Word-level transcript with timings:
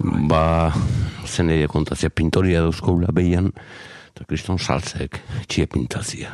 ba, 0.00 0.72
zen 1.26 1.50
ere 1.52 1.68
kontazia 1.68 2.10
pintoria 2.10 2.62
dauzkoula 2.64 3.12
behian, 3.14 3.50
eta 4.10 4.26
kriston 4.28 4.58
saltzek 4.58 5.20
txie 5.46 5.68
pintazia. 5.70 6.32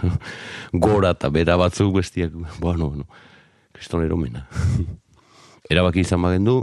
Gora 0.86 1.12
eta 1.16 1.30
bera 1.30 1.56
batzuk 1.61 1.94
bestiak, 1.98 2.34
bueno, 2.60 2.90
bueno, 2.90 3.06
kriston 3.76 4.04
eromena. 4.06 4.46
Erabaki 5.71 6.04
izan 6.06 6.22
bagendu, 6.22 6.60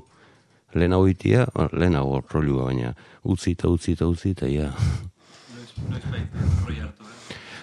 lehen 0.73 0.93
hau 0.95 1.05
itia, 1.07 1.45
rolua 1.53 2.69
baina, 2.69 2.93
utzi 3.23 3.53
eta 3.57 3.69
utzi 3.69 3.97
eta 3.97 4.07
utzi 4.07 4.31
eta 4.33 4.49
ja. 4.49 4.71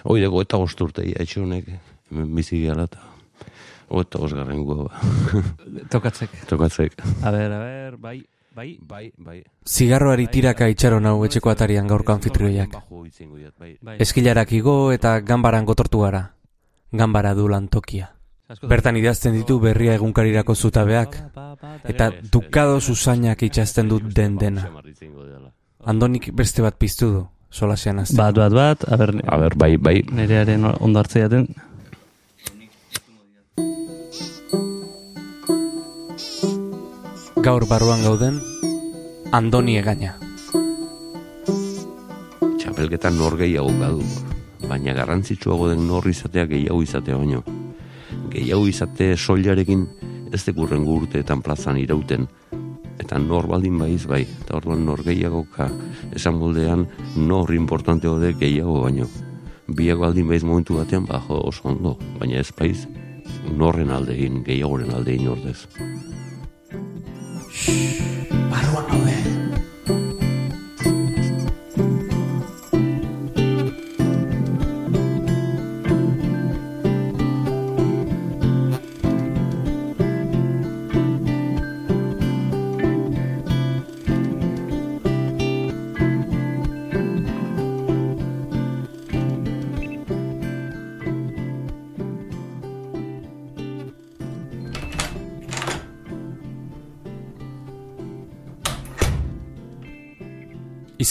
Hoi 0.03 0.19
dago 0.21 0.41
eta 0.41 0.57
gosturte, 0.57 1.05
ja, 1.07 1.21
etxe 1.23 1.41
honek, 1.41 1.67
bizi 2.11 2.61
gara 2.65 2.85
eta 2.89 3.07
eta 3.99 4.21
osgarren 4.23 4.61
ba. 4.63 4.87
Tokatzek. 5.91 6.29
Tokatzek. 6.47 6.93
A 7.23 7.31
ber, 7.31 7.51
a 7.51 7.59
ber, 7.59 7.97
bai, 7.99 8.21
bai, 8.55 8.77
bai, 8.81 9.11
bai. 9.17 9.43
Zigarroari 9.65 10.27
tiraka 10.27 10.67
itxaron 10.71 11.05
hau 11.05 11.23
etxeko 11.25 11.51
atarian 11.51 11.87
gaurko 11.87 12.13
anfitrioiak. 12.13 12.75
Eskilarak 13.99 14.51
igo 14.53 14.91
eta 14.91 15.19
gambaran 15.21 15.65
gotortu 15.65 16.03
gara. 16.05 16.23
Gambara 16.91 17.33
du 17.33 17.47
lantokia. 17.47 18.11
Bertan 18.67 18.97
idazten 18.99 19.35
ditu 19.37 19.59
berria 19.63 19.93
egunkarirako 19.95 20.55
zutabeak, 20.55 21.15
eta 21.87 22.09
dukado 22.33 22.81
zuzainak 22.81 23.43
itxazten 23.47 23.87
dut 23.87 24.09
den 24.11 24.35
dena. 24.37 24.67
Andonik 25.87 26.27
beste 26.35 26.61
bat 26.61 26.75
piztu 26.75 27.11
du, 27.13 27.21
solasean 27.49 28.03
azten. 28.03 28.19
Bat, 28.19 28.35
bat, 28.35 28.53
bat, 28.53 28.83
aber, 28.91 29.15
aber 29.25 29.55
bai, 29.55 29.77
bai. 29.77 30.01
Nerearen 30.11 30.67
ondartzea 30.67 31.31
den. 31.31 31.47
Gaur 37.41 37.63
barruan 37.65 38.03
gauden, 38.05 38.35
Andoni 39.33 39.73
egaina. 39.79 40.11
Txapelketan 42.61 43.15
nor 43.17 43.33
gehiago 43.39 43.71
gadu, 43.79 44.05
baina 44.69 44.93
garrantzitsuago 44.93 45.71
den 45.71 45.87
nor 45.89 46.05
izatea 46.11 46.43
gehiago 46.51 46.83
izatea 46.85 47.17
baino. 47.17 47.41
Gehiago 48.29 48.67
izate 48.69 49.15
soliarekin 49.17 49.87
ez 50.29 50.43
dekurren 50.45 50.85
urteetan 50.85 51.41
plazan 51.41 51.79
irauten, 51.81 52.27
eta 53.01 53.17
nor 53.17 53.49
baldin 53.49 53.81
baiz 53.81 54.05
bai, 54.05 54.21
eta 54.43 54.59
orduan 54.59 54.85
nor 54.85 55.01
gehiagoka 55.01 55.71
esan 56.13 56.37
moldean 56.37 56.85
nor 57.15 57.55
importante 57.57 58.11
hode 58.11 58.35
gehiago 58.37 58.83
baino. 58.83 59.09
Biago 59.65 60.05
baldin 60.05 60.29
baiz 60.29 60.43
momentu 60.45 60.77
batean, 60.77 61.09
bajo 61.09 61.41
oso 61.49 61.73
ondo, 61.73 61.97
baina 62.19 62.37
ez 62.37 62.51
baiz 62.53 62.85
norren 63.57 63.89
aldein, 63.89 64.43
gehiagoren 64.45 64.93
aldein 64.93 65.27
ordez. 65.33 65.65
Barruan 68.49 68.87
gaude. 68.89 69.20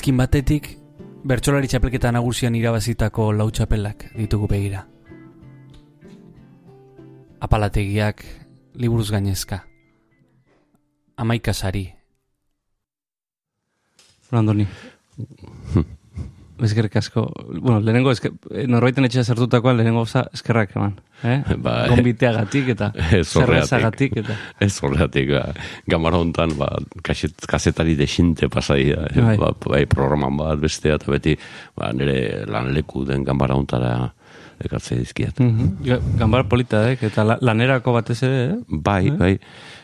Izkin 0.01 0.17
batetik, 0.17 0.67
bertsolari 1.29 1.69
txapelketa 1.69 2.09
nagusian 2.17 2.55
irabazitako 2.57 3.27
lau 3.37 3.51
txapelak 3.53 4.07
ditugu 4.15 4.47
begira. 4.49 4.87
Apalategiak, 7.45 8.25
liburuz 8.81 9.11
gainezka. 9.13 9.61
Amaika 11.21 11.53
sari. 11.53 11.85
Brandoni. 14.33 14.65
Ezkerrik 16.61 16.97
asko. 17.01 17.27
Bueno, 17.49 17.81
lehenengo, 17.81 18.13
ezker, 18.13 18.33
eh, 18.53 18.67
norbaiten 18.69 19.07
etxea 19.09 19.25
zertutakoan, 19.25 19.79
lehenengo 19.79 20.03
oza, 20.05 20.27
eskerrak 20.35 20.75
eman. 20.77 20.99
Eh? 21.25 21.39
Ba, 21.65 21.75
Gombiteagatik 21.91 22.71
eta 22.75 22.91
zerrezagatik. 23.33 24.21
Eta... 24.23 24.37
Ez 24.61 24.73
horreatik, 24.85 25.33
ba, 25.35 25.43
gamara 25.91 26.21
hontan, 26.21 26.55
ba, 26.61 26.71
kaset, 27.07 27.35
kasetari 27.49 27.97
desinte 27.99 28.49
pasai 28.53 28.83
da. 28.93 29.09
Eh? 29.11 29.27
Bai. 29.27 29.37
Ba, 29.41 29.53
bai, 29.67 29.85
programan 29.91 30.39
bat 30.41 30.61
bestea, 30.61 30.97
eta 31.01 31.13
beti, 31.13 31.37
ba, 31.77 31.93
nire 31.97 32.47
lan 32.51 32.73
leku 32.77 33.05
den 33.09 33.25
gamara 33.27 33.59
hontara 33.59 33.95
ekartze 34.61 34.97
dizkiat. 34.99 35.41
Mm 35.41 35.53
-hmm. 35.59 36.17
Gambar 36.19 36.49
polita, 36.49 36.91
eh? 36.91 36.99
eta 37.01 37.25
la, 37.25 37.39
lanerako 37.41 37.93
batez 37.93 38.23
ere, 38.23 38.43
eh? 38.45 38.57
Bai, 38.69 39.07
eh? 39.09 39.17
bai. 39.17 39.39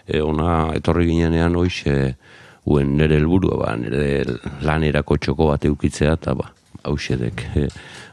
E, 0.06 0.20
ona, 0.20 0.72
etorri 0.76 1.06
ginenean 1.09 1.56
hoxe, 1.56 2.16
uen 2.66 2.97
nire 2.98 3.16
helburua 3.16 3.56
ba, 3.62 3.76
nire 3.76 4.25
lanerako 4.66 5.16
txoko 5.16 5.48
bat 5.53 5.65
eukitzea, 5.65 6.12
eta 6.19 6.34
ba, 6.34 6.50
hausedek 6.86 7.44
e, 7.56 7.66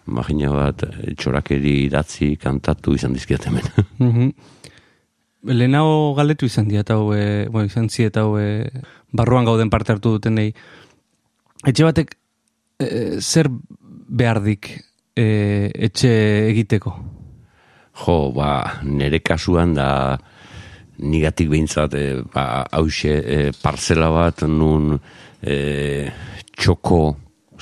magina 0.06 0.52
bat 0.52 0.84
txorakeri 1.18 1.86
idatzi 1.86 2.34
kantatu 2.42 2.96
izan 2.98 3.14
dizkiat 3.14 3.50
hemen. 3.50 3.64
Mm 4.04 4.12
-hmm. 4.12 4.34
Lehenao 5.44 6.14
galetu 6.16 6.46
izan 6.46 6.68
diat 6.68 6.90
hau, 6.90 7.14
e, 7.14 7.48
bueno, 7.52 7.68
izan 7.68 7.90
ziet 7.90 8.18
hau, 8.18 8.38
e, 8.40 8.70
barruan 9.12 9.46
gauden 9.46 9.70
parte 9.70 9.92
hartu 9.92 10.16
duten 10.16 10.36
nahi. 10.36 10.54
Etxe 11.68 11.84
batek 11.84 12.16
e, 12.80 13.20
zer 13.20 13.50
behardik 14.08 14.70
e, 15.16 15.26
etxe 15.74 16.12
egiteko? 16.50 16.96
Jo, 18.06 18.32
ba, 18.32 18.80
nere 18.84 19.20
kasuan 19.20 19.74
da 19.74 20.18
nigatik 20.98 21.50
behintzat, 21.50 21.94
e, 21.94 22.22
ba, 22.34 22.66
hause, 22.72 23.12
e, 23.12 23.52
parcela 23.62 24.10
bat 24.14 24.46
nun 24.48 24.96
e, 25.42 26.08
txoko 26.56 27.04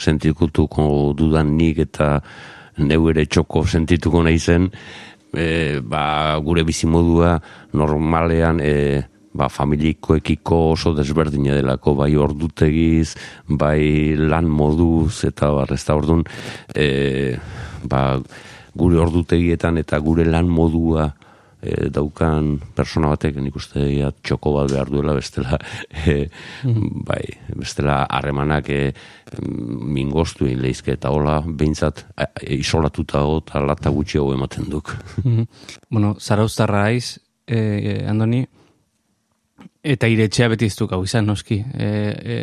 sentituko 0.02 1.14
dudan 1.18 1.56
nik 1.58 1.80
eta 1.86 2.18
neu 2.82 3.08
ere 3.12 3.26
txoko 3.30 3.64
sentituko 3.68 4.24
nahi 4.26 4.40
zen, 4.40 4.68
e, 5.34 5.80
ba, 5.80 6.38
gure 6.44 6.64
bizimodua 6.68 7.36
normalean 7.78 8.62
e, 8.64 8.74
ba, 9.34 9.48
familikoekiko 9.50 10.62
oso 10.74 10.94
desberdina 10.98 11.56
delako, 11.56 11.96
bai 12.02 12.12
ordutegiz, 12.20 13.16
bai 13.48 14.16
lan 14.18 14.50
moduz, 14.50 15.24
eta 15.28 15.52
barrezta 15.56 15.96
orduan, 15.96 16.26
e, 16.76 17.38
ba, 17.84 18.06
gure 18.76 19.02
ordutegietan 19.04 19.80
eta 19.82 20.00
gure 20.00 20.26
lan 20.28 20.50
modua 20.52 21.12
e, 21.62 21.90
daukan 21.94 22.56
persona 22.76 23.12
batek 23.14 23.38
nik 23.42 23.56
uste 23.56 23.84
ja, 23.94 24.12
txoko 24.12 24.56
bat 24.58 24.72
behar 24.72 24.92
duela 24.92 25.16
bestela 25.18 25.60
e, 26.08 26.26
bai, 27.08 27.22
bestela 27.56 28.02
harremanak 28.10 28.70
e, 28.74 28.82
mingostu 29.42 30.50
leizke 30.50 30.98
eta 30.98 31.14
hola 31.14 31.40
behintzat 31.46 32.06
e, 32.18 32.28
isolatuta 32.58 33.24
eta 33.38 33.62
lata 33.64 33.94
gutxiago 33.94 34.34
ematen 34.34 34.70
duk. 34.70 34.96
Mhm. 35.24 35.48
bueno, 35.90 36.16
zarauztarra 36.20 36.86
aiz, 36.90 37.20
e, 37.48 37.58
e, 37.58 37.96
Andoni, 38.10 38.44
eta 39.84 40.08
iretxea 40.08 40.50
beti 40.52 40.70
iztuk 40.70 40.94
hau 40.94 41.04
izan, 41.06 41.26
noski. 41.30 41.62
E, 41.74 41.88
e, 41.88 42.38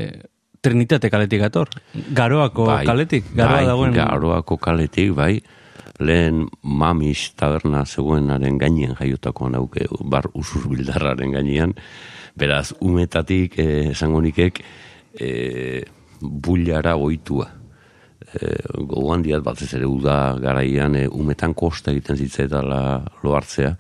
Trinitate 0.59 1.07
kaletik 1.07 1.45
ator? 1.47 1.69
Garoako 1.95 2.65
bai, 2.67 2.81
kaletik? 2.87 3.29
Garoa 3.31 3.61
bai, 3.61 3.67
dagoen... 3.69 3.93
garoako 3.95 4.57
kaletik, 4.59 5.13
bai 5.15 5.37
lehen 5.99 6.47
mamis 6.63 7.33
taberna 7.37 7.85
zegoenaren 7.87 8.59
gainien 8.59 8.95
jaiotako 8.99 9.49
nauke 9.49 9.87
bar 10.05 10.31
usur 10.35 10.69
bildarraren 10.71 11.33
gainean. 11.33 11.75
Beraz 12.39 12.73
umetatik 12.81 13.59
eh, 13.59 13.91
esango 13.91 14.21
nikek 14.23 14.63
eh, 15.21 15.83
bullara 16.21 16.97
oitua 16.97 17.49
eh, 18.35 18.63
gogoan 18.75 19.23
diat 19.23 19.43
bat 19.45 19.61
ez 19.63 19.73
ere 19.75 19.87
uda 19.87 20.39
garaian 20.43 20.97
eh, 20.97 21.09
umetan 21.09 21.55
kosta 21.55 21.93
egiten 21.93 22.19
zitzaetala 22.19 22.81
lo 23.23 23.35
hartzea 23.35 23.75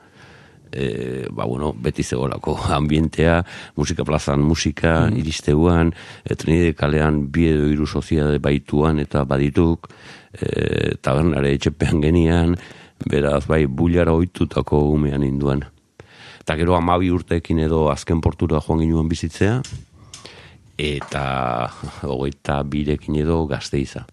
E, 0.72 1.26
ba, 1.30 1.46
bueno, 1.46 1.72
beti 1.72 2.02
zegoelako 2.02 2.56
ambientea, 2.78 3.42
musika 3.76 4.04
plazan 4.04 4.42
musika, 4.44 5.08
mm. 5.08 5.18
iristeuan, 5.22 5.92
etrenide 6.24 6.74
kalean 6.76 7.24
bi 7.32 7.48
edo 7.52 7.70
iru 7.72 7.86
soziade 7.86 8.38
baituan 8.38 9.00
eta 9.00 9.24
badituk, 9.24 9.88
e, 10.32 10.94
tabernare 11.02 11.54
etxepean 11.56 12.02
genian, 12.06 12.56
beraz 13.08 13.46
bai 13.46 13.66
bulara 13.66 14.12
oitutako 14.12 14.88
umean 14.92 15.24
induan. 15.26 15.64
Eta 16.42 16.56
gero 16.56 16.76
amabi 16.76 17.10
urteekin 17.12 17.60
edo 17.60 17.88
azken 17.92 18.22
portura 18.24 18.60
joan 18.64 18.80
ginoen 18.80 19.08
bizitzea, 19.08 19.60
eta 20.78 21.24
hogeita 22.06 22.62
birekin 22.62 23.18
edo 23.20 23.42
gazteiza. 23.50 24.06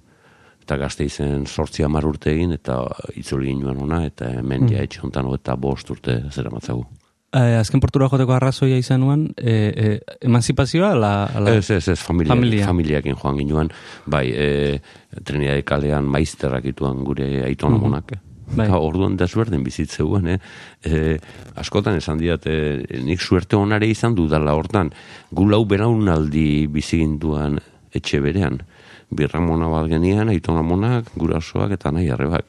Eta 0.66 0.80
gazteizen 0.82 1.44
sortzi 1.46 1.84
amar 1.86 2.08
urte 2.10 2.32
egin, 2.34 2.56
eta 2.56 2.80
itzuli 3.14 3.52
ginoen 3.52 3.84
ona, 3.86 4.02
eta 4.08 4.32
hemen 4.40 4.66
mm. 4.66 4.80
etxe 4.88 5.04
honetan 5.04 5.30
eta 5.36 5.54
bost 5.62 5.92
urte 5.94 6.24
zera 6.34 6.50
matzagu. 6.50 6.88
eh, 7.36 7.58
azken 7.60 7.82
portura 7.84 8.08
joteko 8.10 8.34
arrazoia 8.34 8.78
izan 8.82 9.04
nuen, 9.04 9.28
eh, 9.38 9.74
eh, 9.76 10.16
emanzipazioa, 10.26 10.94
la, 10.98 11.12
la... 11.38 11.54
Ez, 11.54 11.70
ez, 11.70 11.88
ez, 11.92 12.00
familia, 12.00 12.34
Familia. 12.34 12.66
familiakin 12.66 13.18
joan 13.22 13.38
ginuan, 13.38 13.70
bai, 14.06 14.30
e, 14.32 14.80
Trinidad 15.24 15.62
kalean 15.68 16.08
maizterrak 16.10 16.66
ituan 16.72 17.04
gure 17.06 17.28
aitonamonak. 17.46 18.16
Bai. 18.56 18.68
Eta 18.68 18.80
orduan 18.80 19.18
da 19.18 19.28
suerten 19.28 19.64
bizitzeuen, 19.66 20.28
eh? 20.34 20.40
E, 20.86 21.18
askotan 21.62 21.98
esan 21.98 22.18
diat, 22.22 22.46
e, 22.48 23.02
nik 23.06 23.22
suerte 23.22 23.58
onare 23.58 23.90
izan 23.90 24.16
dudala 24.18 24.54
hortan, 24.58 24.94
gu 25.30 25.50
lau 25.50 25.64
belaunaldi 25.70 26.66
biziginduan 26.74 27.60
etxe 27.96 28.22
berean. 28.22 28.62
Birramona 29.10 29.68
bat 29.70 29.90
genian, 29.90 30.30
aitonamonak, 30.34 31.12
gurasoak 31.16 31.76
eta 31.78 31.92
nahi 31.94 32.10
arrebak. 32.10 32.48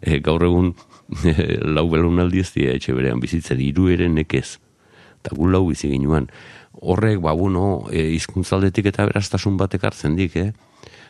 E, 0.00 0.20
gaur 0.24 0.44
egun 0.46 0.72
e, 1.24 1.58
lau 1.64 1.88
belaunaldi 1.90 2.40
ez 2.40 2.50
dira 2.54 2.76
etxe 2.78 2.94
berean 2.96 3.20
bizitzen, 3.20 3.60
hiru 3.60 3.88
ere 3.92 4.08
nekez. 4.08 4.58
Eta 5.20 5.34
gu 5.36 5.50
lau 5.50 5.66
bizi 5.68 5.90
ginuan. 5.92 6.28
Horrek, 6.78 7.20
ba, 7.20 7.34
bueno, 7.34 7.88
e, 7.90 8.08
izkuntzaldetik 8.16 8.88
eta 8.92 9.08
beraztasun 9.10 9.58
batek 9.58 9.88
hartzen 9.88 10.16
dik, 10.18 10.36
eh? 10.36 10.50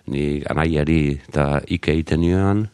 Ni 0.09 0.41
anaiari 0.49 1.19
eta 1.29 1.61
ike 1.69 1.93
egiten 1.93 2.25
nioan, 2.25 2.65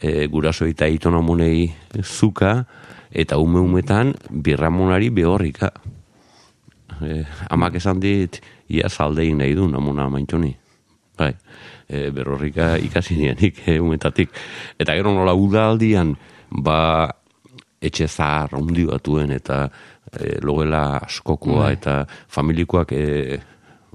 e, 0.00 0.28
guraso 0.30 0.68
eta 0.70 0.86
itonamonei 0.86 1.66
zuka, 2.04 2.62
eta 3.10 3.38
ume 3.42 3.60
umetan 3.60 4.14
birramonari 4.30 5.10
behorrika. 5.10 5.72
E, 7.02 7.24
amak 7.50 7.78
esan 7.80 8.00
dit, 8.00 8.40
ia 8.68 8.88
saldein 8.88 9.42
nahi 9.42 9.54
du, 9.58 9.66
namuna 9.68 10.08
maintxoni. 10.12 10.54
Bai, 11.18 11.32
e, 11.88 12.08
berorrika 12.14 12.76
ikasi 12.78 13.18
nianik, 13.18 13.62
e, 13.66 13.78
umetatik. 13.82 14.30
Eta 14.78 14.94
gero 14.94 15.12
nola 15.14 15.34
udaldian, 15.34 16.14
ba, 16.50 17.08
etxe 17.80 18.08
zahar 18.08 18.50
batuen 18.54 19.30
eta 19.32 19.68
e, 20.12 20.38
logela 20.42 20.98
askokoa 20.98 21.64
Bai. 21.64 21.72
eta 21.72 22.06
familikoak 22.28 22.92
e, 22.92 23.38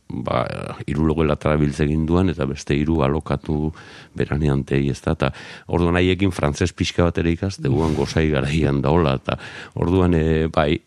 ba, 0.10 0.44
iru 0.88 1.08
logela 1.08 1.36
trabiltze 1.40 1.84
egin 1.86 2.06
duan 2.06 2.30
eta 2.34 2.46
beste 2.50 2.76
hiru 2.78 3.02
alokatu 3.06 3.72
beranean 4.18 4.64
tei 4.68 4.90
ez 4.92 5.00
da, 5.02 5.16
eta 5.18 5.32
orduan 5.68 5.98
haiekin 6.00 6.32
frantzes 6.32 6.74
pixka 6.74 7.08
bat 7.08 7.18
ere 7.22 7.34
ikasteguan 7.34 7.96
gozai 7.98 8.30
garaian 8.34 8.82
daola, 8.84 9.16
eta 9.22 9.40
orduan 9.76 10.14
e, 10.18 10.48
bai, 10.54 10.78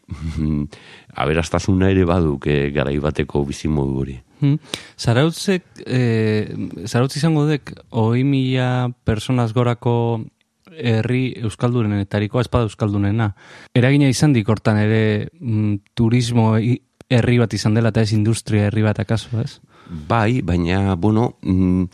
aberastasuna 1.25 1.91
ere 1.91 2.07
baduk 2.09 2.47
e, 2.47 2.71
garai 2.75 2.99
bateko 3.03 3.45
bizimodu 3.49 4.01
hori. 4.05 4.21
Hmm. 4.41 4.59
Zarautzek, 5.01 5.65
eh, 5.87 6.45
zarautz 6.85 7.17
izango 7.17 7.47
dek, 7.49 7.73
hoi 7.97 8.23
mila 8.25 8.91
personaz 9.05 9.53
gorako 9.57 9.97
herri 10.77 11.31
euskaldunenetarikoa, 11.41 12.45
espada 12.45 12.69
euskaldunena. 12.69 13.31
Eragina 13.77 14.11
izan 14.13 14.35
dik 14.37 14.49
hortan 14.53 14.81
ere 14.83 15.29
mm, 15.41 15.95
turismo 15.97 16.51
herri 17.11 17.38
bat 17.38 17.55
izan 17.55 17.75
dela 17.76 17.93
eta 17.94 18.03
ez 18.03 18.12
industria 18.12 18.67
herri 18.69 18.82
bat 18.82 18.99
akaso, 19.00 19.41
ez? 19.41 19.61
Bai, 19.87 20.41
baina, 20.43 20.97
bueno, 20.97 21.37
mm, 21.43 21.85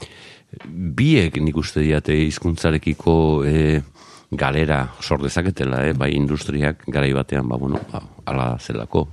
biek 0.96 1.36
nik 1.40 1.56
uste 1.60 1.82
diate 1.84 2.16
hizkuntzarekiko 2.16 3.14
e, 3.44 3.82
galera 4.32 4.86
sor 5.00 5.20
dezaketela, 5.22 5.82
eh? 5.88 5.92
bai 5.92 6.14
industriak 6.16 6.86
garai 6.88 7.12
batean, 7.12 7.48
ba, 7.48 7.58
bueno, 7.60 7.80
ba, 7.92 8.00
ala 8.24 8.56
zelako, 8.58 9.08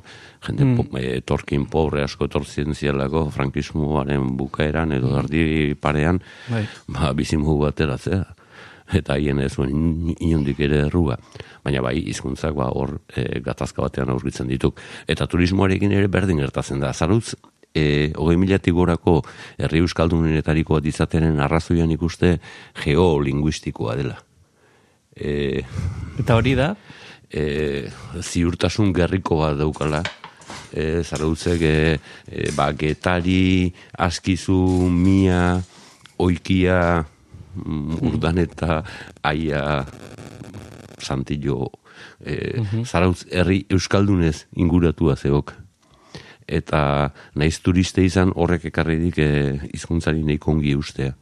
jende 0.48 0.66
Mm. 0.66 0.75
po, 0.78 0.98
e, 0.98 1.18
etorkin 1.18 1.66
pobre 1.68 2.04
asko 2.04 2.25
etortzen 2.25 2.74
zielako 2.74 3.30
frankismoaren 3.31 4.38
bukaeran 4.38 4.94
edo 4.96 5.18
erdi 5.19 5.75
parean, 5.75 6.22
Bai. 6.48 6.66
ba, 6.88 7.12
bizimugu 7.13 7.66
bateratzea 7.66 8.24
eta 8.94 9.13
haien 9.13 9.39
ez 9.39 9.53
zuen 9.56 9.69
in- 9.69 10.15
inondik 10.19 10.59
ere 10.59 10.86
erruga. 10.88 11.18
Baina 11.63 11.81
bai, 11.81 11.97
hizkuntzak 12.09 12.56
ba, 12.56 12.69
hor 12.74 13.00
e, 13.15 13.39
gatazka 13.45 13.81
batean 13.81 14.09
aurkitzen 14.09 14.47
dituk. 14.47 14.80
Eta 15.07 15.27
turismoarekin 15.27 15.91
ere 15.91 16.07
berdin 16.07 16.38
gertatzen 16.38 16.80
da. 16.80 16.94
Zarutz, 16.94 17.36
e, 17.75 18.12
hogei 18.18 18.38
milatik 18.38 18.74
gorako 18.74 19.19
herri 19.57 19.80
euskaldunenetariko 19.83 20.74
bat 20.80 20.86
izatenen 20.89 21.39
arrazoian 21.39 21.91
ikuste 21.91 22.39
geolinguistikoa 22.83 23.95
dela. 24.00 24.18
E, 25.15 25.62
Eta 26.19 26.36
hori 26.36 26.56
da, 26.56 26.74
e, 27.31 27.89
ziurtasun 28.21 28.94
gerriko 28.94 29.38
bat 29.44 29.57
daukala. 29.59 30.01
E, 30.74 31.01
zarautzek, 31.03 31.62
e, 31.62 32.00
e, 32.30 32.50
ba, 32.57 32.71
getari, 32.77 33.71
askizu, 33.97 34.89
mia, 34.89 35.59
oikia, 36.18 37.06
mm, 37.56 38.01
urdaneta, 38.12 38.84
aia, 39.24 39.86
santillo, 41.00 41.69
e, 42.19 42.62
zarautz 42.86 43.25
herri 43.31 43.63
euskaldunez 43.69 44.48
inguratua 44.56 45.16
zeok. 45.16 45.54
Eta 46.50 46.81
naiz 47.38 47.60
turiste 47.62 48.04
izan 48.06 48.34
horrek 48.36 48.69
ekarri 48.72 48.98
dik 49.04 49.19
e, 49.22 49.31
hizkuntzari 49.74 50.24
nahiko 50.25 50.56
ongi 50.56 50.75
ustea. 50.75 51.13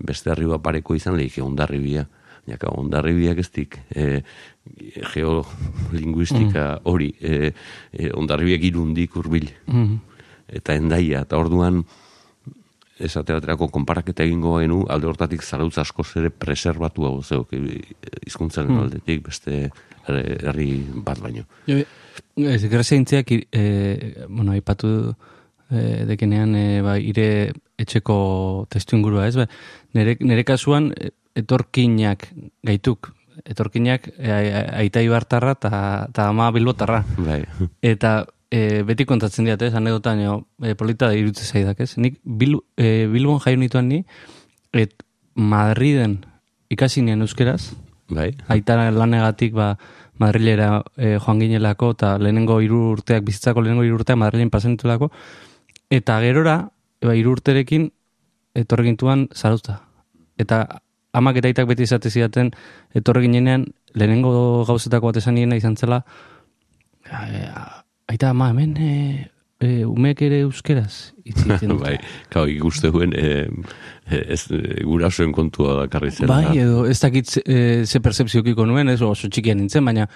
Beste 0.00 0.32
herri 0.32 0.48
pareko 0.62 0.94
izan 0.94 1.16
lehike 1.16 1.42
ondarribia. 1.42 2.06
Jaka, 2.48 2.70
ondarribiak 2.72 3.38
ez 3.38 3.48
dik 3.52 3.76
e, 3.94 4.22
geolinguistika 5.12 6.80
hori, 6.88 7.10
e, 7.20 7.52
e, 7.92 8.10
ondarribiak 8.16 8.64
irundik 8.64 9.16
urbil. 9.20 9.50
Eta 10.50 10.74
endaia, 10.74 11.22
eta 11.22 11.38
orduan 11.38 11.84
esate 13.00 13.34
baterako 13.36 13.68
konparaketa 13.72 14.24
egingo 14.26 14.58
genu 14.60 14.84
alde 14.88 15.08
hortatik 15.10 15.42
zarautz 15.42 15.78
asko 15.78 16.04
ere 16.16 16.30
preserbatua 16.30 17.12
zeok 17.22 17.54
hizkuntzaren 18.26 18.76
aldetik 18.78 19.24
beste 19.26 19.70
herri 20.06 20.70
bat 21.04 21.20
baino. 21.20 21.44
Jo, 21.66 21.82
Ez, 22.36 22.64
grazia 22.70 22.96
intziak, 22.96 23.30
e, 23.30 24.26
bueno, 24.28 24.52
aipatu 24.52 24.88
e, 25.70 26.04
dekenean, 26.08 26.54
e, 26.56 26.80
ba, 26.84 26.96
ire 26.98 27.52
etxeko 27.80 28.66
testu 28.70 28.96
ingurua, 28.96 29.26
ez? 29.28 29.36
Ba, 29.36 29.46
nere, 29.98 30.16
nere 30.24 30.44
kasuan, 30.48 30.90
e, 30.96 31.12
etorkinak 31.40 32.28
gaituk, 32.66 33.12
etorkinak 33.44 34.08
e, 34.16 34.30
aita 34.82 35.02
ibartarra 35.04 35.56
eta 35.58 36.28
ama 36.28 36.50
bilbotarra. 36.54 37.02
Bai. 37.18 37.42
Eta 37.82 38.24
e, 38.50 38.82
beti 38.86 39.06
kontatzen 39.06 39.46
diat, 39.48 39.62
ez, 39.62 39.74
anedotan, 39.74 40.20
e, 40.62 40.74
polita 40.74 41.12
irutze 41.16 41.46
zaidak, 41.46 41.80
ez? 41.80 41.94
Nik 41.96 42.18
bil, 42.24 42.58
e, 42.76 43.06
Bilbon 43.10 43.40
jaio 43.40 43.60
nituan 43.60 43.88
ni, 43.88 44.04
et 44.72 44.94
Madriden 45.34 46.20
ikasi 46.70 47.02
nien 47.02 47.22
euskeraz, 47.22 47.72
Bai. 48.10 48.34
aita 48.50 48.76
lanegatik 48.90 49.54
ba, 49.54 49.76
Madrilera 50.18 50.82
e, 50.96 51.16
joan 51.18 51.40
ginelako 51.40 51.92
eta 51.94 52.16
lehenengo 52.18 52.58
hiru 52.60 52.80
urteak 52.96 53.24
bizitzako 53.24 53.62
lehenengo 53.62 53.86
hiru 53.86 54.00
urteak 54.02 54.18
Madrilen 54.18 54.50
pasen 54.50 54.76
ditulako 54.76 55.10
eta 55.90 56.18
gerora 56.20 56.56
ba, 57.00 57.14
hiru 57.14 57.36
urterekin 57.38 57.88
etorri 58.54 58.90
gintuan 58.90 59.28
zarauta. 59.32 59.80
Eta 60.38 60.66
amak 61.14 61.38
eta 61.40 61.50
aitak 61.50 61.68
beti 61.70 61.86
izate 61.86 62.10
zidaten 62.10 62.50
etorri 62.94 63.28
ginenean 63.28 63.68
lehenengo 63.94 64.64
gauzetako 64.66 65.10
bat 65.10 65.22
esan 65.22 65.38
izan 65.38 65.76
zela 65.76 66.02
e, 67.06 67.46
aita 68.10 68.30
ama 68.34 68.50
hemen 68.50 68.74
e, 68.76 68.92
e, 69.60 69.68
umeek 69.86 70.22
ere 70.26 70.42
euskeraz 70.46 71.12
hitz 71.26 71.44
egiten 71.46 71.76
bai. 71.80 71.96
Kau, 72.32 72.46
ikuste 72.50 72.90
duen 72.94 73.14
e, 73.14 73.46
ez 74.10 74.42
e, 74.50 74.60
gurasoen 74.88 75.34
kontua 75.36 75.76
dakarri 75.84 76.12
zela. 76.14 76.32
Bai, 76.32 76.58
edo 76.62 76.84
ez 76.90 76.98
dakit 77.02 77.36
e, 77.44 77.60
ze 77.86 78.02
percepziokiko 78.02 78.66
nuen, 78.68 78.90
ez 78.92 79.00
oso 79.06 79.30
txikian 79.30 79.60
nintzen, 79.60 79.86
baina 79.86 80.08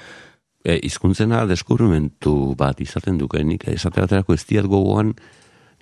e, 0.65 0.79
izkuntzena 0.89 1.45
deskubrimentu 1.51 2.55
bat 2.59 2.83
izaten 2.83 3.21
dukenik, 3.21 3.69
esate 3.75 4.03
baterako 4.05 4.37
ez 4.37 4.43
diat 4.49 4.69
gogoan 4.71 5.15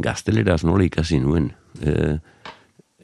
gazteleraz 0.02 0.62
nola 0.66 0.84
ikasi 0.88 1.20
nuen. 1.22 1.50
E, 1.80 2.18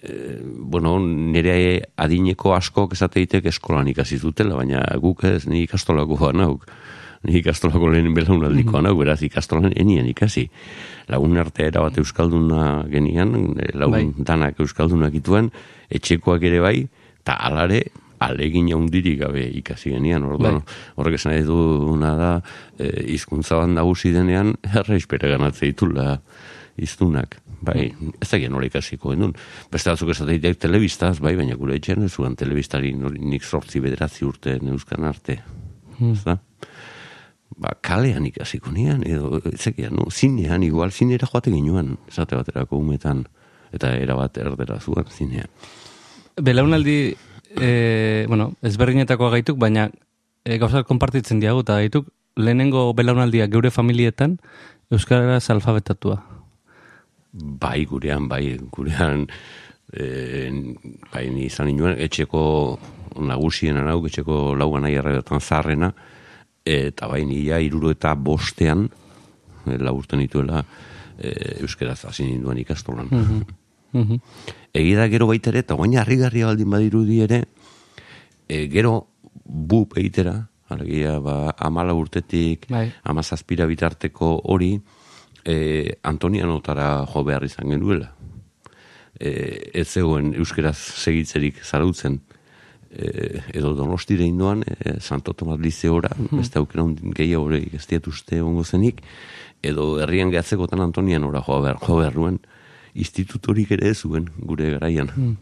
e, 0.03 0.15
bueno, 0.43 0.99
nire 1.01 1.57
adineko 1.97 2.57
askok 2.57 2.97
esateitek 2.99 3.49
eskolan 3.53 3.89
ikasi 3.95 4.19
zutela, 4.19 4.59
baina 4.59 4.83
guk 5.01 5.25
ez, 5.29 5.47
ni 5.47 5.65
ikastolako 5.69 6.33
nauk. 6.35 6.67
Ni 7.27 7.39
ikastolako 7.41 7.91
lehen 7.91 8.13
belaunaldiko 8.15 8.81
nauk, 8.85 9.01
beraz 9.01 9.21
ikastolan 9.27 9.73
enien 9.77 10.07
ikasi. 10.07 10.47
Lagun 11.11 11.39
arte 11.41 11.67
erabat 11.67 11.99
euskalduna 11.99 12.85
genian, 12.93 13.35
e, 13.59 13.73
lagun 13.75 14.13
Bai. 14.13 14.27
danak 14.31 14.61
euskaldunak 14.63 15.17
ituen, 15.19 15.51
etxekoak 15.91 16.47
ere 16.47 16.61
bai, 16.63 16.77
eta 17.23 17.35
alare 17.49 17.83
alegin 18.23 18.69
jaundirik 18.71 19.19
gabe 19.21 19.45
ikasi 19.61 19.93
genian, 19.95 20.25
orduan, 20.27 20.63
horrek 20.99 21.19
esan 21.19 21.35
nahi 21.35 21.45
duna 21.47 22.15
da, 22.19 22.31
e, 22.79 22.89
hizkuntza 23.15 23.61
bat 23.63 23.75
nagusi 23.75 24.13
denean, 24.15 24.55
erreispere 24.83 25.35
ganatze 25.35 25.67
ditula 25.67 26.17
iztunak. 26.79 27.41
Bai, 27.59 27.89
ez 28.23 28.29
da 28.31 28.39
nola 28.47 28.69
ikasiko 28.69 29.11
genuen. 29.11 29.33
Beste 29.73 29.91
batzuk 29.91 30.13
esateitek 30.15 30.61
telebistaz, 30.63 31.17
bai, 31.19 31.35
baina 31.39 31.57
gure 31.59 31.75
etxean 31.75 32.05
ez 32.07 32.13
zuen 32.15 32.37
telebistari 32.39 32.93
nik 32.95 33.43
sortzi 33.43 33.83
bederatzi 33.83 34.27
urte 34.29 34.61
neuzkan 34.63 35.09
arte. 35.09 35.41
Ez 35.99 36.23
da? 36.23 36.37
Ba, 37.57 37.73
kalean 37.81 38.27
ikasiko 38.29 38.71
nian, 38.75 39.03
edo, 39.09 39.41
ezekian, 39.53 39.97
no? 39.97 40.11
zinean, 40.13 40.63
igual, 40.63 40.93
zinera 40.93 41.27
joate 41.27 41.51
ginuan, 41.51 41.97
esate 42.09 42.37
baterako 42.37 42.77
umetan, 42.79 43.25
eta 43.73 43.95
erabat 43.97 44.37
erdera 44.39 44.79
zuen 44.81 45.09
zinean. 45.09 45.49
Belaunaldi, 46.37 47.17
e, 47.57 48.27
bueno, 48.29 48.53
ezberdinetakoa 48.63 49.33
gaituk, 49.39 49.59
baina 49.59 49.89
e, 50.45 50.59
gauzak 50.59 50.87
konpartitzen 50.87 51.41
diagu, 51.41 51.65
eta 51.65 51.81
gaituk 51.81 52.13
lehenengo 52.39 52.93
belaunaldia 52.95 53.49
geure 53.51 53.73
familietan 53.75 54.39
euskaraz 54.95 55.49
alfabetatua. 55.51 56.21
Bai, 57.33 57.85
gurean, 57.87 58.29
bai, 58.29 58.59
gurean 58.73 59.27
e, 59.93 60.53
bai, 61.13 61.27
ni 61.33 61.49
izan 61.49 61.73
inuen, 61.73 61.99
etxeko 61.99 62.43
nagusien 63.19 63.81
anau, 63.81 64.01
etxeko 64.07 64.55
laugan 64.59 64.87
nahi 64.87 65.01
errebetan 65.01 65.43
zarrena, 65.43 65.93
eta 66.69 67.09
bai, 67.09 67.25
nila 67.25 67.61
iruro 67.65 67.91
eta 67.95 68.15
bostean, 68.15 68.89
e, 69.65 69.79
laburten 69.79 70.21
dituela, 70.21 70.65
e, 71.19 71.33
euskaraz 71.65 72.05
hasi 72.05 72.27
ninduen 72.27 72.59
ikastolan. 72.59 73.09
Mm 73.11 73.45
-hmm. 73.93 74.21
Egida 74.75 75.09
gero 75.09 75.27
baitere, 75.27 75.61
eta 75.61 75.75
guaina 75.75 76.03
harri 76.03 76.43
baldin 76.43 76.71
badirudi 76.71 77.21
ere, 77.21 77.45
e, 78.49 78.69
gero 78.69 79.09
bu 79.45 79.89
eitera, 79.97 80.49
alegia, 80.69 81.19
ba, 81.19 81.55
amala 81.59 81.95
urtetik, 81.95 82.67
bai. 82.69 82.93
amazazpira 83.05 83.67
bitarteko 83.67 84.41
hori, 84.45 84.81
e, 85.45 85.99
Antonianotara 86.03 87.07
jo 87.09 87.25
behar 87.25 87.45
izan 87.45 87.71
genuela. 87.71 88.13
E, 89.19 89.71
ez 89.75 89.89
zegoen 89.89 90.35
euskeraz 90.35 90.77
segitzerik 90.77 91.63
zarautzen, 91.65 92.21
e, 92.91 93.41
edo 93.55 93.75
donostire 93.75 94.25
indoan, 94.25 94.63
e, 94.63 95.01
Santo 95.01 95.35
Tomas 95.35 95.59
Lizeora, 95.61 96.11
mm 96.17 96.27
-hmm. 96.27 96.39
beste 96.39 96.59
aukera 96.59 96.85
gehiago 97.15 97.45
hori 97.45 97.69
ez 97.73 97.87
ongo 98.43 98.65
zenik, 98.65 99.03
edo 99.63 100.01
herrian 100.01 100.31
gehatzekotan 100.31 100.81
Antonianora 100.81 101.43
jo 101.43 101.61
behar, 101.61 101.79
jo 101.81 101.97
behar 101.97 102.17
nuen, 102.17 102.41
institutorik 102.95 103.71
ere 103.71 103.95
zuen 103.95 104.29
gure 104.39 104.71
garaian. 104.71 105.11
Mm. 105.17 105.37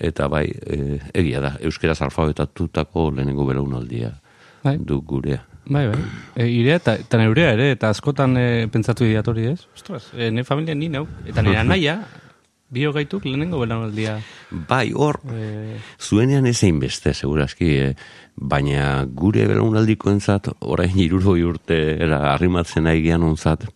Eta 0.00 0.28
bai, 0.28 0.46
e, 0.48 0.98
egia 1.14 1.40
da, 1.40 1.56
euskeraz 1.60 2.00
alfabetatutako 2.02 3.10
lehenengo 3.10 3.44
belaunaldia 3.46 4.20
bai. 4.64 4.78
du 4.78 5.00
gurea. 5.02 5.44
Bai, 5.70 5.86
bai. 5.86 5.98
E, 6.34 6.48
irea 6.48 6.78
eta, 6.80 6.94
eta 6.94 7.18
neurea 7.20 7.52
ere, 7.52 7.70
eta 7.76 7.90
askotan 7.92 8.36
e, 8.40 8.66
pentsatu 8.72 9.04
idiatori 9.04 9.46
ez? 9.52 9.60
Ostras, 9.76 10.10
e, 10.16 10.30
ne 10.30 10.44
familia 10.44 10.74
ni 10.74 10.88
nau. 10.88 11.06
Eta 11.28 11.44
nire 11.44 11.60
anaia, 11.64 12.00
bio 12.70 12.92
gaituk 12.94 13.24
lehenengo 13.26 13.58
belaunaldia. 13.60 14.20
Bai, 14.50 14.92
hor, 14.94 15.18
e... 15.34 15.76
zuenean 15.98 16.46
ezein 16.46 16.78
beste, 16.80 17.12
segurazki, 17.14 17.70
e, 17.82 17.88
baina 18.36 19.04
gure 19.04 19.46
belaunaldiko 19.50 20.12
entzat, 20.14 20.52
orain 20.60 20.96
iruro 21.02 21.34
urte 21.50 21.80
era 21.98 22.22
arrimatzen 22.32 22.86
nahi 22.86 23.02
gian 23.04 23.26
onzat, 23.26 23.66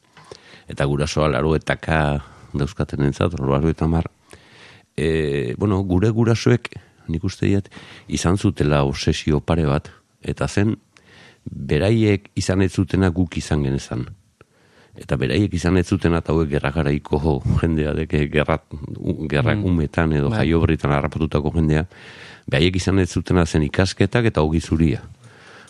eta 0.71 0.87
gurasoa 0.87 1.29
laro 1.35 1.57
etaka 1.59 2.01
dauzkaten 2.55 3.03
entzat, 3.11 3.35
laro 3.41 3.69
eta 3.69 3.91
mar, 3.91 4.09
e, 4.97 5.55
bueno, 5.59 5.83
gure 5.83 6.11
gurasoek, 6.15 6.71
nik 7.11 7.25
uste 7.27 7.51
diat, 7.51 7.69
izan 8.09 8.39
zutela 8.39 8.85
obsesio 8.87 9.43
pare 9.43 9.67
bat, 9.69 9.91
eta 10.23 10.49
zen, 10.49 10.77
beraiek 11.45 12.31
izan 12.39 12.63
ez 12.63 12.73
zutena 12.73 13.11
guk 13.11 13.37
izan 13.37 13.67
genezan. 13.67 14.07
Eta 14.95 15.17
beraiek 15.19 15.55
izan 15.57 15.77
ez 15.81 15.89
zutena 15.91 16.21
eta 16.23 16.33
hauek 16.33 16.53
gerragaraiko 16.53 17.41
jendea 17.61 17.95
deke 17.99 18.29
gerrat, 18.31 18.63
gerrak 19.31 19.59
mm. 19.59 19.65
umetan 19.67 20.13
edo 20.15 20.31
bai. 20.31 20.45
jaio 20.45 20.61
berritan 20.63 20.95
harrapatutako 20.95 21.51
jendea, 21.57 21.85
beraiek 22.47 22.79
izan 22.79 23.03
ez 23.03 23.11
zutena 23.11 23.47
zen 23.47 23.67
ikasketak 23.67 24.31
eta 24.31 24.45
hogi 24.47 24.61
zuria. 24.61 25.03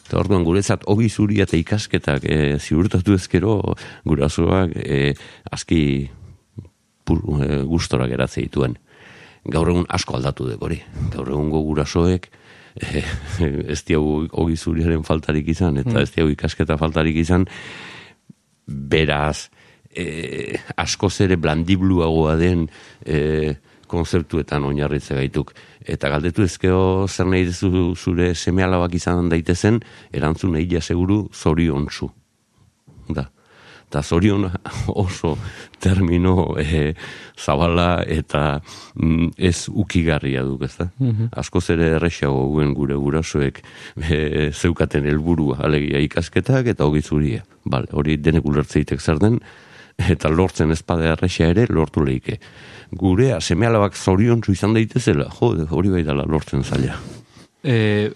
Eta 0.05 0.19
orduan 0.21 0.45
guretzat 0.45 0.85
hogi 0.93 1.09
zuria 1.09 1.47
eta 1.49 1.57
ikasketak 1.57 2.27
e, 2.29 2.39
ziurtatu 2.61 3.15
ezkero 3.17 3.57
gurasoak 4.05 4.77
e, 4.77 5.15
aski 5.51 5.81
pur, 7.05 7.23
e, 7.41 7.63
gustora 7.65 8.09
geratze 8.11 8.45
dituen. 8.45 8.77
Gaur 9.49 9.73
egun 9.73 9.89
asko 9.89 10.19
aldatu 10.19 10.51
dek 10.51 10.61
hori. 10.65 10.83
Gaur 11.13 11.33
egun 11.33 11.49
gurasoek, 11.53 12.29
eh, 12.81 13.05
ez 13.73 13.81
diagu 13.85 14.27
hogi 14.33 14.57
zuriaren 14.57 15.05
faltarik 15.05 15.49
izan, 15.49 15.81
eta 15.81 16.03
ez 16.03 16.11
diagu 16.15 16.33
ikasketa 16.35 16.77
faltarik 16.81 17.17
izan, 17.21 17.49
beraz, 18.67 19.51
eh, 19.95 20.59
asko 20.77 21.11
zere 21.11 21.37
blandibluagoa 21.37 22.37
den 22.37 22.67
eh, 23.05 23.55
konzertuetan 23.87 24.65
oinarritze 24.65 25.15
gaituk. 25.15 25.55
Eta 25.85 26.09
galdetu 26.09 26.43
ezkeo 26.43 27.07
zer 27.09 27.27
nahi 27.27 27.45
dezu 27.45 27.95
zure 27.95 28.35
seme 28.35 28.65
izan 28.93 29.29
daitezen, 29.29 29.81
erantzun 30.13 30.53
nahi 30.53 30.81
seguru 30.81 31.29
zorion 31.33 31.89
zu. 31.91 32.11
Eta 33.95 34.03
zorion 34.03 34.49
oso 34.91 35.37
termino 35.79 36.57
e, 36.59 36.97
zabala 37.39 38.03
eta 38.03 38.59
mm, 38.99 39.29
ez 39.39 39.69
ukigarria 39.71 40.43
duk, 40.43 40.65
ez 40.67 40.75
da? 40.81 40.89
Mm 40.99 41.11
-hmm. 41.11 41.29
Asko 41.31 41.61
zere 41.61 41.93
errexago 41.95 42.49
guen 42.51 42.75
gure 42.75 42.97
gurasoek 42.99 43.63
e, 44.03 44.51
zeukaten 44.51 45.07
helburua 45.07 45.61
alegia 45.63 46.01
ikaskatak 46.03 46.67
eta 46.75 46.85
hogi 46.85 47.03
zuria. 47.03 47.45
Bale, 47.65 47.87
hori 47.93 48.17
denek 48.17 48.45
ulertzeitek 48.45 49.01
zer 49.01 49.19
den, 49.19 49.39
eta 49.97 50.29
lortzen 50.29 50.73
ezpade 50.73 51.07
errexa 51.07 51.47
ere 51.47 51.67
lortu 51.71 52.03
leike. 52.05 52.41
Gure 52.91 53.41
seme 53.41 53.67
alabak 53.67 53.95
zorion 53.95 54.43
izan 54.49 54.75
daitezela, 54.75 55.31
jo, 55.39 55.55
hori 55.71 55.89
bai 55.89 56.03
dela 56.03 56.27
lortzen 56.27 56.65
zaila. 56.65 56.99
E, 57.63 58.11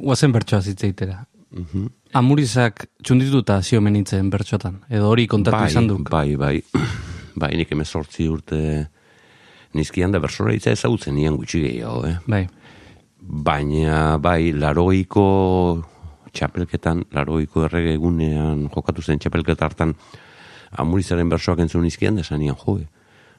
Oazen 0.00 0.32
bertsoa 0.32 0.62
zitzeitera. 0.62 1.27
Mm 1.54 1.94
Amurizak 2.16 2.86
txundituta 3.04 3.58
zio 3.60 3.82
menitzen 3.84 4.30
bertxotan, 4.32 4.78
edo 4.88 5.10
hori 5.10 5.26
kontatu 5.28 5.58
bai, 5.58 5.66
izan 5.68 5.90
duk. 5.90 6.06
Bai, 6.08 6.36
bai, 6.40 6.54
bai, 7.42 7.50
nik 7.60 7.74
emezortzi 7.76 8.24
urte 8.32 8.60
nizkian 9.76 10.14
da 10.14 10.20
bersora 10.24 10.54
itza 10.56 10.72
ezagutzen 10.72 11.18
nian 11.18 11.36
gutxi 11.36 11.60
gehiago, 11.66 12.06
eh? 12.08 12.14
Bai. 12.24 12.46
Baina, 13.20 14.16
bai, 14.24 14.54
laroiko 14.56 15.26
txapelketan, 16.32 17.04
laroiko 17.12 17.66
errege 17.68 17.92
egunean 17.98 18.64
jokatu 18.72 19.04
zen 19.04 19.20
txapelketa 19.20 19.68
hartan 19.68 19.92
amurizaren 20.80 21.28
bersoak 21.28 21.60
entzun 21.64 21.84
nizkian 21.84 22.16
da 22.16 22.24
esan 22.24 22.40
nian, 22.40 22.56
jo, 22.64 22.78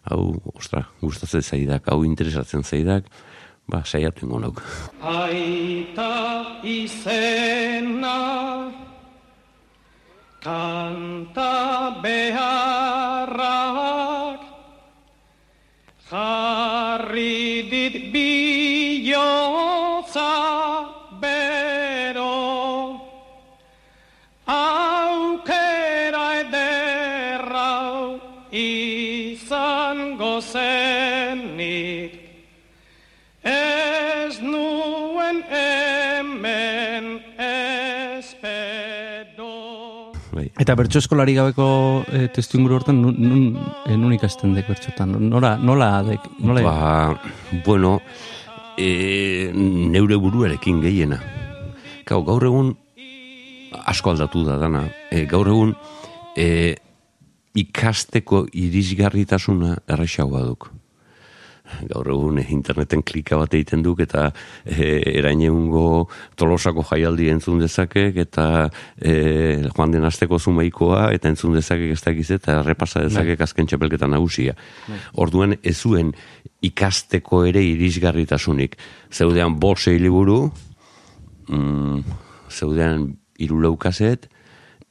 hau, 0.10 0.22
ostra, 0.54 0.86
gustatzen 1.02 1.42
zaidak, 1.42 1.90
hau 1.90 2.04
interesatzen 2.06 2.62
zaidak, 2.62 3.10
ba, 3.70 3.80
saiatu 3.86 4.26
ingo 4.26 4.40
nauk. 4.42 4.58
Aita 5.02 6.16
izena 6.66 8.18
kanta 10.42 11.56
beharrak 12.04 13.30
jarri 16.10 17.70
dit 17.70 17.96
bihotza 18.14 19.59
Eta 40.70 40.76
bertso 40.78 41.00
eskolari 41.02 41.34
gabeko 41.34 41.66
e, 42.14 42.28
testu 42.30 42.60
inguru 42.60 42.76
hortan, 42.78 43.00
nun, 43.02 43.16
nun, 43.18 43.46
e, 43.90 43.96
nun 43.98 44.12
ikasten 44.14 44.52
dek 44.54 44.68
bertxotan? 44.70 45.16
Nola, 45.26 45.56
nola 45.58 45.88
dek? 46.06 46.28
Nola 46.46 46.62
ba, 46.62 46.76
bueno, 47.66 47.96
e, 48.78 49.50
neure 49.50 50.20
buruarekin 50.22 50.78
gehiena. 50.84 51.18
Gau, 52.06 52.22
gaur 52.28 52.46
egun, 52.46 52.70
asko 53.82 54.14
aldatu 54.14 54.44
da 54.46 54.60
dana, 54.62 54.84
e, 55.10 55.24
gaur 55.32 55.50
egun, 55.50 55.74
e, 56.38 56.76
ikasteko 57.58 58.46
irisgarritasuna 58.54 59.80
errexagoa 59.90 60.46
duk 60.52 60.70
gaur 61.90 62.08
egun 62.12 62.40
interneten 62.42 63.04
klika 63.06 63.38
bat 63.40 63.54
egiten 63.54 63.84
duk 63.86 64.02
eta 64.04 64.30
e, 64.66 65.00
eraineungo 65.20 66.08
tolosako 66.40 66.86
jaialdi 66.92 67.30
entzun 67.34 67.60
dezakek 67.62 68.18
eta 68.26 68.46
e, 68.98 69.14
joan 69.68 69.94
den 69.96 70.08
azteko 70.08 70.40
zumeikoa 70.40 71.10
eta 71.16 71.32
entzun 71.32 71.58
dezakek 71.58 71.94
ez 71.96 72.02
dakiz 72.04 72.30
eta 72.38 72.62
repasa 72.66 73.04
dezakek 73.06 73.40
bai. 73.40 73.50
azken 73.50 73.70
txapelketa 73.70 74.10
nagusia. 74.10 74.56
Bai. 74.88 75.00
Orduen 75.26 75.58
ez 75.64 75.78
zuen 75.78 76.14
ikasteko 76.66 77.44
ere 77.50 77.64
irisgarritasunik. 77.64 78.76
Zeudean 79.12 79.60
bose 79.60 79.94
hiliburu, 79.96 80.42
mm, 81.48 82.04
zeudean 82.50 83.08
iruleukaset, 83.40 84.28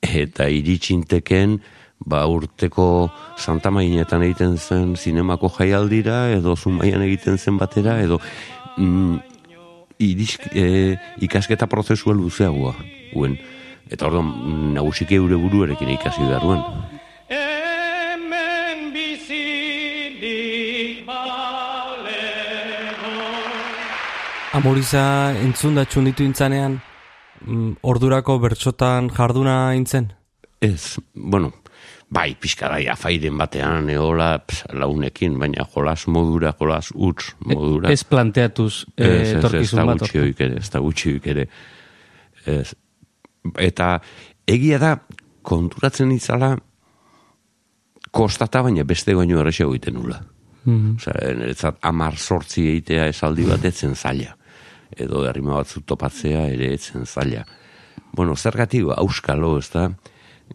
eta 0.02 0.48
iritsinteken 0.48 1.58
ba 2.06 2.26
urteko 2.26 3.10
Santa 3.36 3.70
Mainetan 3.70 4.22
egiten 4.22 4.56
zen 4.56 4.96
zinemako 4.96 5.50
jaialdira 5.58 6.28
edo 6.32 6.56
Zumaian 6.56 7.02
egiten 7.02 7.38
zen 7.38 7.58
batera 7.58 7.98
edo 8.02 8.20
mm, 8.76 9.18
e, 9.98 10.96
ikasketa 11.20 11.66
prozesua 11.66 12.14
luzeagoa 12.14 12.74
guen. 13.12 13.38
Eta 13.90 14.06
ordo 14.06 14.22
nagusiki 14.22 15.16
eure 15.16 15.36
buruarekin 15.36 15.88
ikasi 15.96 16.22
behar 16.28 16.44
duen. 16.44 16.62
Amoriza 24.58 25.32
entzun 25.38 25.76
da 25.76 25.84
txunditu 25.84 26.24
intzanean, 26.24 26.80
mm, 27.44 27.78
ordurako 27.82 28.38
bertsotan 28.42 29.10
jarduna 29.14 29.74
intzen? 29.76 30.08
Ez, 30.60 30.98
bueno, 31.14 31.52
bai, 32.10 32.32
pixkara 32.40 32.78
afairen 32.92 33.36
batean, 33.38 33.90
eola, 33.92 34.30
ps, 34.40 34.64
launekin, 34.72 35.36
baina 35.40 35.66
jolas 35.74 36.06
modura, 36.08 36.54
jolas 36.58 36.88
utz 36.94 37.34
modura. 37.44 37.92
Ez 37.92 38.04
planteatuz 38.08 38.86
Ez, 38.96 39.06
eh, 39.06 39.20
ez, 39.20 39.28
ez, 39.28 39.34
etorkizun 39.38 39.80
da 39.82 39.84
bat. 39.90 40.00
gutxi 40.00 40.22
ere, 40.38 40.56
ez 40.56 40.70
da 40.70 40.80
gutxi 40.80 41.20
ere. 41.24 41.46
Ez. 42.46 42.72
Eta 43.58 43.98
egia 44.48 44.78
da, 44.80 44.94
konturatzen 45.42 46.10
itzala, 46.12 46.56
kostata 48.10 48.62
baina 48.64 48.84
beste 48.88 49.14
baino 49.14 49.40
errexo 49.40 49.68
egiten 49.68 50.00
nula. 50.00 50.22
Mhm. 50.64 50.96
Osea, 50.96 51.34
niretzat 51.36 51.78
amar 51.82 52.16
sortzi 52.16 52.66
egitea 52.72 53.06
esaldi 53.12 53.46
bat 53.48 53.64
etzen 53.64 53.94
zaila. 53.94 54.34
Edo 54.96 55.26
herrima 55.28 55.54
batzu 55.60 55.84
topatzea 55.84 56.46
ere 56.48 56.72
etzen 56.74 57.04
zaila. 57.06 57.44
Bueno, 58.12 58.34
zergatik 58.36 58.88
auskalo, 58.96 59.58
ez 59.58 59.68
da? 59.70 59.90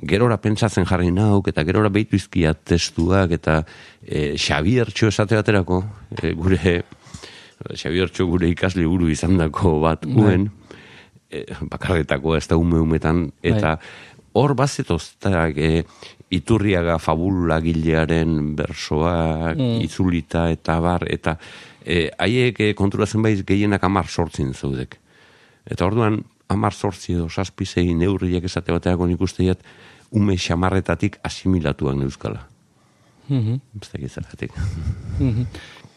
Gerora 0.02 0.40
pentsatzen 0.42 0.88
jarri 0.90 1.12
nauk, 1.14 1.48
eta 1.52 1.64
gerora 1.68 1.92
behitu 1.94 2.18
izkia 2.18 2.54
testuak, 2.54 3.36
eta 3.38 3.62
e, 4.02 4.34
Xabiertxo 4.40 5.12
esate 5.12 5.38
baterako, 5.38 5.84
e, 6.18 6.34
gure, 6.34 6.74
Xabiertxo 7.78 8.26
gure 8.28 8.50
ikasle 8.50 8.88
buru 8.90 9.12
izan 9.14 9.38
dako 9.38 9.78
bat 9.84 10.08
uen, 10.10 10.50
e, 11.30 11.46
bakarretako 11.70 12.36
ez 12.40 12.48
da 12.50 12.58
ume 12.58 12.82
umetan, 12.82 13.28
eta 13.44 13.78
hor 14.34 14.56
bazetoztak 14.58 15.58
e, 15.62 15.72
iturriaga 16.34 16.98
fabula 16.98 17.60
gilearen 17.62 18.56
bersoak, 18.58 19.62
itzulita 19.86 20.48
eta 20.54 20.80
bar, 20.82 21.06
eta 21.12 21.38
e, 21.86 22.08
haiek 22.18 22.60
e, 22.60 22.74
konturatzen 22.78 23.22
baiz 23.24 23.42
gehienak 23.46 23.84
amar 23.86 24.10
sortzin 24.10 24.54
zaudek. 24.54 24.98
Eta 25.70 25.86
orduan, 25.86 26.20
amar 26.54 26.74
sortzi 26.74 27.14
edo 27.18 27.30
saspizei 27.30 27.94
neurriak 27.98 28.44
esate 28.50 28.72
baterako 28.72 29.08
nik 29.10 29.22
usteiat, 29.22 29.60
ume 30.12 30.38
xamarretatik 30.38 31.20
asimilatuak 31.24 31.98
neuzkala. 32.00 32.48
Mhm. 33.30 33.60
Ez 33.82 33.90
dakit 33.94 34.12
zergatik. 34.12 34.52
Mhm. 35.20 35.46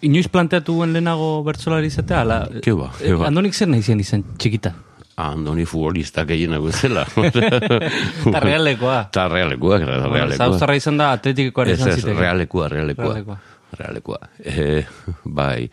Inoiz 0.07 0.29
planteatuen 0.29 0.93
lehenago 0.93 1.43
bertsolari 1.43 1.89
izatea, 1.89 2.21
ala? 2.21 2.43
Ke 2.63 2.75
ba, 2.77 2.91
ke 2.99 3.15
ba. 3.17 3.27
Andonik 3.31 3.55
zer 3.57 3.69
nahi 3.73 3.83
zen 3.83 4.01
izan 4.01 4.23
txikita? 4.39 4.75
Andoni 5.17 5.65
futbolista 5.65 6.27
gehienak 6.29 6.61
bezala. 6.61 7.07
Eta 8.29 8.41
realekoa. 8.45 8.99
Eta 9.09 9.25
realekoa, 9.33 9.79
realekoa. 9.81 10.37
Zauztarra 10.37 10.77
izan 10.77 11.01
da 11.01 11.13
atletikoa 11.17 11.65
Ez, 11.65 11.79
izan 11.79 11.89
ez, 11.95 11.95
ziteke. 12.03 12.19
realekua, 12.21 12.69
realekua. 12.69 13.15
Realekua. 13.15 13.39
Realekua. 13.81 14.19
Eh, 14.45 14.85
bai, 15.25 15.71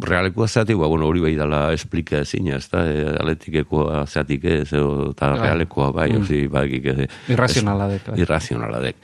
realekua 0.00 0.48
zeatik, 0.48 0.76
ba, 0.78 0.86
bueno, 0.86 1.06
hori 1.06 1.20
bai 1.20 1.34
dala 1.36 1.72
esplika 1.74 2.22
ezina, 2.22 2.56
ez 2.56 2.68
da, 2.70 2.84
e, 2.86 3.06
atletikekoa 3.18 4.04
zeatik 4.06 4.44
ez, 4.44 4.68
eta 4.72 5.32
realekoa, 5.34 5.90
bai, 5.92 6.10
mm. 6.12 6.22
ozi, 6.22 6.44
bai, 6.52 6.68
ez, 6.78 7.08
Irrazionala 7.34 7.88
dek, 7.90 8.06
bai. 8.10 8.20
Irrazionala 8.22 8.82
dek. 8.84 9.00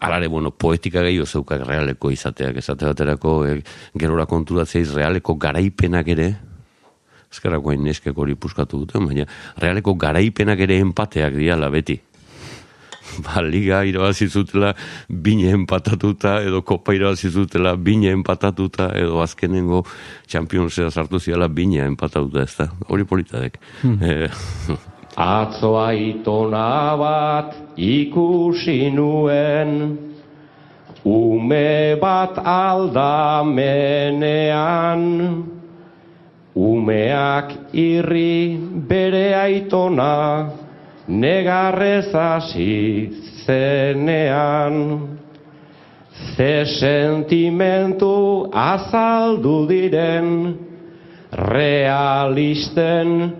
Alare, 0.00 0.30
bueno, 0.32 0.50
poetika 0.50 1.02
gehiago 1.04 1.26
zeukak 1.26 1.66
realeko 1.66 2.12
izateak, 2.14 2.60
esate 2.62 2.86
baterako, 2.88 3.34
e, 3.46 3.58
gerora 3.98 4.26
konturatzeiz 4.30 4.88
realeko 4.94 5.36
garaipenak 5.40 6.08
ere, 6.14 6.30
ezkerrako 7.30 7.74
hain 7.74 7.82
neskek 7.86 8.16
hori 8.18 8.34
puskatu 8.34 8.84
dute, 8.84 8.98
baina 8.98 9.26
realeko 9.60 9.94
garaipenak 9.94 10.62
ere 10.66 10.80
empateak 10.82 11.36
diala 11.36 11.70
beti. 11.70 12.00
Ba, 13.24 13.42
liga 13.42 13.84
irabazi 13.84 14.26
zutela 14.26 14.74
bine 15.08 15.50
empatatuta, 15.50 16.42
edo 16.42 16.62
kopa 16.62 16.94
irabazi 16.94 17.28
zutela 17.30 17.76
bine 17.76 18.10
empatatuta, 18.10 18.92
edo 18.94 19.22
azkenengo 19.22 19.84
Championsea 20.26 20.90
sartu 20.90 21.18
ziala 21.18 21.48
bine 21.48 21.78
empatatuta, 21.84 22.42
ez 22.42 22.56
da. 22.56 22.68
Hori 22.88 23.04
politadek. 23.04 23.58
Eh, 23.84 24.30
Atzo 25.16 25.78
aitona 25.82 26.96
bat 26.96 27.54
ikusi 27.76 28.90
nuen, 28.94 29.98
ume 31.04 31.96
bat 32.00 32.38
aldamenean, 32.38 33.84
umeak 36.54 37.52
irri 37.74 38.56
bere 38.88 39.34
aitona, 39.34 40.50
negarrez 41.10 42.14
hasi 42.14 43.10
zenean. 43.44 45.18
Ze 46.36 46.64
sentimentu 46.64 48.48
azaldu 48.52 49.66
diren, 49.66 50.54
realisten 51.32 53.32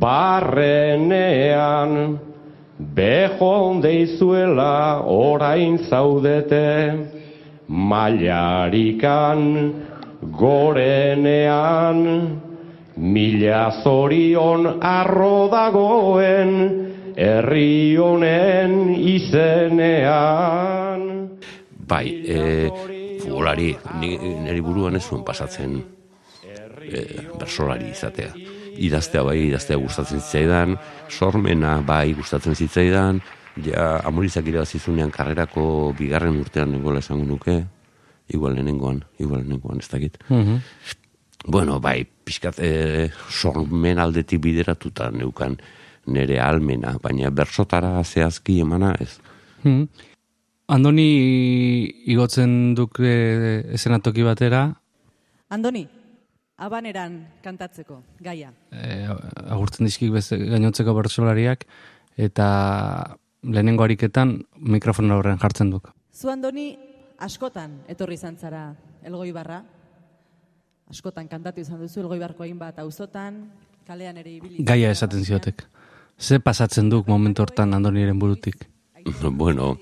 barrenean, 0.00 1.90
behon 2.78 3.80
deizuela 3.84 5.02
orain 5.06 5.78
zaudete, 5.88 6.96
mailarikan 7.68 9.40
gorenean, 10.32 12.00
mila 12.96 13.70
zorion 13.82 14.80
arro 14.80 15.48
dagoen, 15.52 16.83
herri 17.16 17.96
honen 17.96 18.94
izenean. 18.98 21.00
Bai, 21.86 22.24
e, 22.26 22.68
futbolari, 23.22 23.76
ni, 24.00 24.18
niri 24.18 24.60
buruan 24.64 24.96
ez 24.96 25.04
zuen 25.04 25.24
pasatzen 25.26 25.82
e, 26.44 27.04
bersolari 27.38 27.90
izatea. 27.92 28.32
Idaztea 28.74 29.22
bai, 29.22 29.38
idaztea 29.50 29.76
gustatzen 29.78 30.20
zitzaidan, 30.20 30.76
sormena 31.08 31.80
bai 31.86 32.14
gustatzen 32.18 32.54
zitzaidan, 32.58 33.20
ja 33.62 34.00
amorizak 34.08 34.46
irabazizunean 34.50 35.10
karrerako 35.14 35.94
bigarren 35.98 36.40
urtean 36.40 36.72
nengoela 36.74 36.98
esango 37.04 37.24
nuke, 37.28 37.60
igual 38.34 38.52
lehenengoan, 38.56 39.04
igual 39.20 39.40
lehenengoan, 39.44 39.78
ez 39.78 39.88
dakit. 39.92 40.18
Mhm. 40.28 40.56
Bueno, 41.46 41.78
bai, 41.78 42.04
pixkat 42.04 42.58
e, 42.58 43.10
sormen 43.28 43.98
aldetik 44.00 44.40
bideratuta 44.40 45.10
neukan 45.12 45.58
nere 46.06 46.40
almena, 46.40 46.96
baina 47.02 47.30
bersotara 47.30 48.02
zehazki 48.04 48.60
emana 48.60 48.94
ez. 49.00 49.18
Mhm. 49.62 49.88
Andoni 50.66 51.08
igotzen 52.08 52.74
duk 52.74 52.98
e, 53.00 53.74
esenatoki 53.76 54.22
batera, 54.24 54.70
Andoni, 55.50 55.84
abaneran 56.56 57.18
kantatzeko, 57.44 58.02
gaia. 58.20 58.50
e, 58.72 59.04
agurtzen 59.52 59.84
dizkik 59.86 60.10
beste 60.12 60.38
gainotzeko 60.38 60.94
bertsolariak, 60.94 61.66
eta 62.16 63.18
lehenengo 63.42 63.84
ariketan 63.84 64.38
mikrofon 64.56 65.10
aurrean 65.12 65.38
jartzen 65.38 65.70
duk. 65.70 65.92
Zu 66.14 66.30
Andoni, 66.30 66.78
askotan 67.18 67.82
etorri 67.88 68.14
izan 68.14 68.36
zara 68.38 68.74
Elgoibarra. 69.04 69.62
Askotan 70.90 71.28
kantatu 71.28 71.60
izan 71.60 71.80
duzu 71.80 72.00
Elgoibarko 72.00 72.42
hainbat 72.44 72.78
auzotan, 72.78 73.50
kalean 73.86 74.16
ere 74.16 74.32
ibili. 74.38 74.64
Gaia 74.64 74.90
esaten 74.90 75.24
ziotek. 75.24 75.64
Ze 76.18 76.40
pasatzen 76.40 76.88
duk 76.88 77.08
momentu 77.08 77.42
hortan 77.42 77.74
Andoniren 77.74 78.18
burutik? 78.18 78.68
bueno, 79.42 79.78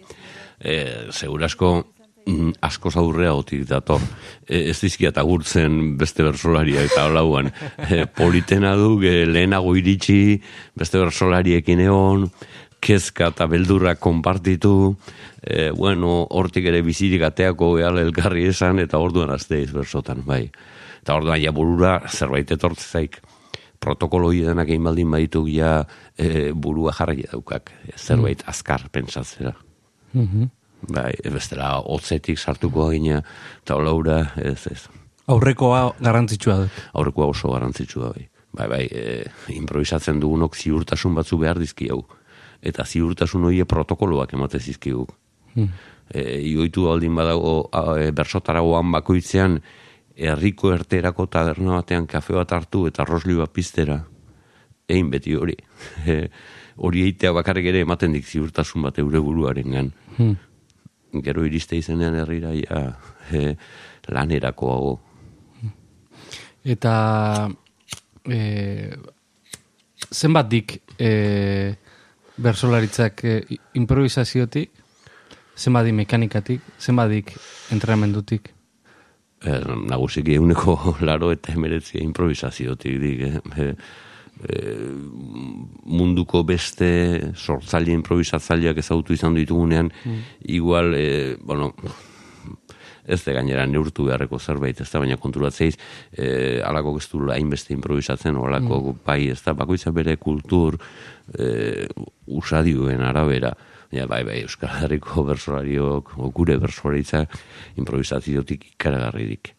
eh, 0.58 1.08
segurasko 1.10 1.92
mm, 2.26 2.50
asko 2.60 2.90
zaurrea 2.90 3.34
otik 3.34 3.66
dator. 3.68 4.02
E, 4.46 4.70
ez 4.70 4.78
dizkiat 4.80 5.18
agurtzen 5.18 5.96
beste 6.00 6.24
bersolariak 6.26 6.90
eta 6.90 7.06
olauan. 7.10 7.52
E, 7.88 8.06
politena 8.06 8.74
du, 8.78 8.96
e, 9.04 9.26
lehenago 9.26 9.76
iritsi, 9.78 10.40
beste 10.78 11.00
bersolariekin 11.02 11.84
egon, 11.86 12.28
kezka 12.82 13.30
eta 13.30 13.46
beldurra 13.46 13.94
konpartitu, 13.94 14.96
e, 15.42 15.70
bueno, 15.76 16.22
hortik 16.30 16.66
ere 16.72 16.82
bizirik 16.82 17.22
ateako 17.28 17.76
behal 17.76 18.00
elkarri 18.02 18.48
esan, 18.50 18.82
eta 18.82 18.98
orduan 18.98 19.30
azteiz 19.30 19.70
bersotan, 19.74 20.24
bai. 20.26 20.48
Eta 21.02 21.18
orduan 21.18 21.40
ja 21.42 21.54
burura 21.54 22.00
zerbait 22.10 22.50
etortzezaik 22.54 23.20
protokolo 23.82 24.30
denak 24.32 24.70
egin 24.70 24.86
baldin 24.86 25.10
baditu 25.10 25.44
ja 25.50 25.82
e, 26.16 26.52
burua 26.54 26.94
jarri 26.94 27.26
daukak, 27.26 27.72
zerbait 27.96 28.42
azkar 28.46 28.88
pentsatzera. 28.92 29.54
Mhm. 30.12 30.50
Bai, 30.90 31.12
bestela 31.30 31.76
hotzetik 31.78 32.38
sartuko 32.38 32.88
gina, 32.90 33.20
eta 33.62 33.76
olaura, 33.78 34.32
ez, 34.42 34.66
ez. 34.66 34.88
Aurrekoa 35.30 35.92
garrantzitsua 36.02 36.56
duk. 36.64 36.80
Aurrekoa 36.98 37.28
oso 37.30 37.52
garrantzitsua 37.52 38.10
bai. 38.10 38.26
Bai, 38.52 38.66
bai, 38.68 38.82
e, 38.90 39.04
improvisatzen 39.54 40.18
dugunok 40.20 40.56
ziurtasun 40.58 41.14
batzu 41.14 41.38
behar 41.40 41.60
dizkigu. 41.62 42.02
Eta 42.62 42.84
ziurtasun 42.84 43.46
horiek 43.48 43.68
protokoloak 43.70 44.34
emate 44.34 44.58
zizkigu. 44.60 45.06
Hmm. 45.54 45.70
E, 46.10 46.40
ioitu 46.50 46.88
aldin 46.90 47.14
badago 47.16 47.54
e, 47.72 48.10
bersotaragoan 48.10 48.90
bakoitzean, 48.92 49.60
herriko 50.16 50.72
erterako 50.74 51.26
taberna 51.26 51.78
batean 51.80 52.06
kafe 52.06 52.34
bat 52.36 52.52
hartu 52.52 52.86
eta 52.88 53.04
rosli 53.04 53.34
bat 53.38 53.52
piztera. 53.52 54.02
Egin 54.88 55.10
beti 55.10 55.34
hori. 55.34 55.56
Hori 56.82 57.02
eitea 57.04 57.32
bakarrik 57.36 57.66
ere 57.68 57.82
ematen 57.84 58.14
dik 58.16 58.24
ziurtasun 58.26 58.82
bat 58.82 58.98
eure 58.98 59.20
buruaren 59.20 59.74
gan. 59.76 59.90
Hmm. 60.16 60.36
Gero 61.22 61.44
iriste 61.44 61.76
izenean 61.76 62.16
herrira 62.16 62.54
ja, 62.56 62.80
e, 63.30 63.54
lanerako 64.08 64.70
hago. 64.72 64.94
Eta 66.64 66.94
e, 68.24 68.38
zenbat 70.08 70.48
dik 70.48 70.78
e, 70.96 71.10
bersolaritzak 72.40 73.24
e, 73.24 73.36
improvisaziotik, 73.78 74.72
zenbat 75.56 75.86
dik 75.86 75.98
mekanikatik, 76.00 76.72
zenbat 76.80 77.12
dik 77.12 77.36
entrenamendutik? 77.76 78.54
Er, 79.42 79.66
nagusiki 79.90 80.36
euneko 80.38 80.76
laro 81.08 81.32
eta 81.34 81.54
emeretzia 81.56 82.02
improvisaziotik 82.04 82.98
dik, 83.02 83.26
eh? 83.26 83.74
E, 84.42 84.60
munduko 85.86 86.40
beste 86.46 86.88
sortzaile 87.36 87.92
improvisatzaileak 87.94 88.80
ezagutu 88.80 89.14
izan 89.14 89.36
ditugunean, 89.36 89.90
igual, 90.50 90.94
e, 90.98 91.36
bueno, 91.42 91.72
ez 93.04 93.20
de 93.24 93.34
gainera 93.34 93.66
neurtu 93.66 94.06
beharreko 94.08 94.38
zerbait, 94.38 94.80
ez 94.80 94.88
da, 94.90 95.02
baina 95.02 95.18
konturatzeiz, 95.20 95.74
e, 96.14 96.60
alako 96.64 96.96
ez 96.98 97.08
du 97.10 97.22
hainbeste 97.34 97.74
improvisatzen, 97.74 98.38
olako 98.38 98.96
bai, 99.04 99.28
ez 99.34 99.40
da, 99.44 99.54
bakoitza 99.58 99.92
bere 99.94 100.16
kultur 100.22 100.78
e, 101.38 101.86
usadioen 102.26 103.02
arabera, 103.06 103.52
Ja, 103.92 104.06
bai, 104.08 104.22
bai, 104.24 104.38
Euskal 104.46 104.72
Herriko 104.80 105.20
bersolariok, 105.28 106.14
gure 106.32 106.56
bersolaritzak 106.56 107.34
improvisaziotik 107.76 108.70
ikaragarririk. 108.70 109.52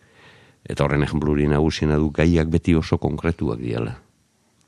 Eta 0.65 0.85
horren 0.85 1.05
ejempluri 1.05 1.45
nagusiena 1.51 1.99
du 2.01 2.09
gaiak 2.15 2.49
beti 2.49 2.73
oso 2.73 2.97
konkretuak 2.97 3.61
diala. 3.61 3.93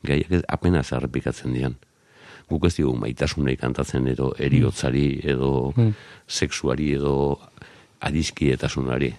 Gaiak 0.05 0.45
apenas 0.53 0.91
errepikatzen 0.93 1.55
dian. 1.57 1.79
Guk 2.45 2.67
ez 2.69 2.75
dugu 2.77 2.93
maitasunei 3.01 3.55
kantatzen 3.57 4.05
edo 4.11 4.35
eriotzari 4.37 5.07
edo 5.25 5.73
sexuari 6.27 6.91
edo 6.99 7.15
adiskietasunari. 8.05 9.15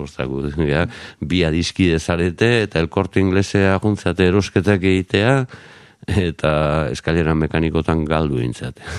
Ostako, 0.00 0.46
ja, 0.64 0.86
bi 1.20 1.42
adiskide 1.44 1.98
zarete 2.00 2.50
eta 2.62 2.80
elkorte 2.80 3.20
inglesea 3.20 3.76
guntzate 3.84 4.26
erosketak 4.32 4.80
egitea 4.94 5.34
eta 6.10 6.88
eskalera 6.90 7.34
mekanikotan 7.34 8.04
galdu 8.04 8.40
intzate. 8.44 8.82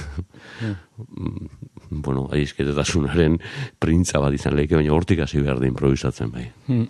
Mm, 1.01 1.47
bueno, 1.89 2.27
adiskidetasunaren 2.29 3.39
printza 3.81 4.19
bat 4.21 4.35
izan 4.37 4.53
lehike, 4.53 4.75
baina 4.77 4.93
hortik 4.93 5.23
hasi 5.23 5.39
behar 5.41 5.57
da 5.57 5.65
improvisatzen 5.65 6.29
bai. 6.29 6.43
Hmm. 6.67 6.83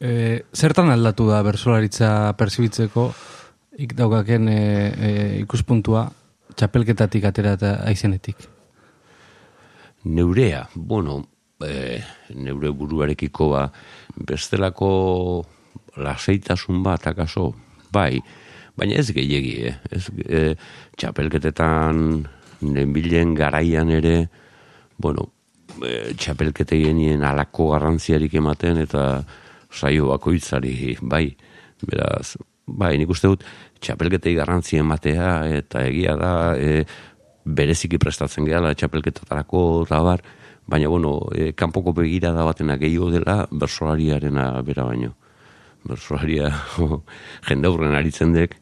E, 0.00 0.40
zertan 0.56 0.88
aldatu 0.88 1.26
da 1.28 1.42
bersolaritza 1.44 2.32
persibitzeko 2.40 3.04
ik 3.84 3.92
daukaken 3.98 4.48
e, 4.48 4.56
e, 4.56 5.10
ikuspuntua 5.42 6.06
txapelketatik 6.56 7.28
atera 7.28 7.52
eta 7.58 7.74
aizenetik? 7.84 8.48
Neurea, 10.08 10.64
bueno, 10.74 11.20
e, 11.60 12.00
neure 12.34 12.72
buruarekiko 12.72 13.50
ba, 13.52 13.66
bestelako 14.16 14.90
laseitasun 16.00 16.82
bat, 16.82 17.06
akaso, 17.12 17.50
bai, 17.92 18.22
baina 18.78 19.00
ez 19.00 19.10
gehiegi, 19.14 19.54
eh? 19.70 19.76
ez, 19.90 20.06
e, 20.26 20.42
txapelketetan 20.98 22.24
nenbilen 22.60 23.34
garaian 23.34 23.90
ere, 23.94 24.28
bueno, 25.00 25.30
e, 25.82 26.12
txapelketegenien 26.18 27.24
alako 27.26 27.70
garrantziarik 27.74 28.34
ematen 28.40 28.82
eta 28.84 29.04
saio 29.70 30.10
bakoitzari, 30.10 30.96
bai, 31.02 31.26
beraz, 31.86 32.36
bai, 32.66 32.96
nik 33.00 33.10
uste 33.12 33.30
dut, 33.30 33.46
txapelketei 33.80 34.34
garrantzi 34.36 34.80
ematea 34.80 35.30
eta 35.60 35.86
egia 35.88 36.16
da, 36.20 36.34
e, 36.58 36.84
bereziki 37.44 37.98
prestatzen 37.98 38.46
gehala 38.48 38.74
txapelketatarako 38.76 39.64
eta 39.86 40.02
bar, 40.04 40.22
baina 40.70 40.90
bueno, 40.92 41.16
e, 41.34 41.52
kanpoko 41.56 41.94
begira 41.96 42.34
da 42.36 42.44
batena 42.46 42.76
gehiago 42.78 43.10
dela 43.14 43.42
bersolariarena 43.50 44.52
bera 44.66 44.84
baino. 44.86 45.14
Bersolaria 45.88 46.50
jende 47.48 47.68
aurren 47.68 47.94
aritzen 47.96 48.32
dek, 48.34 48.56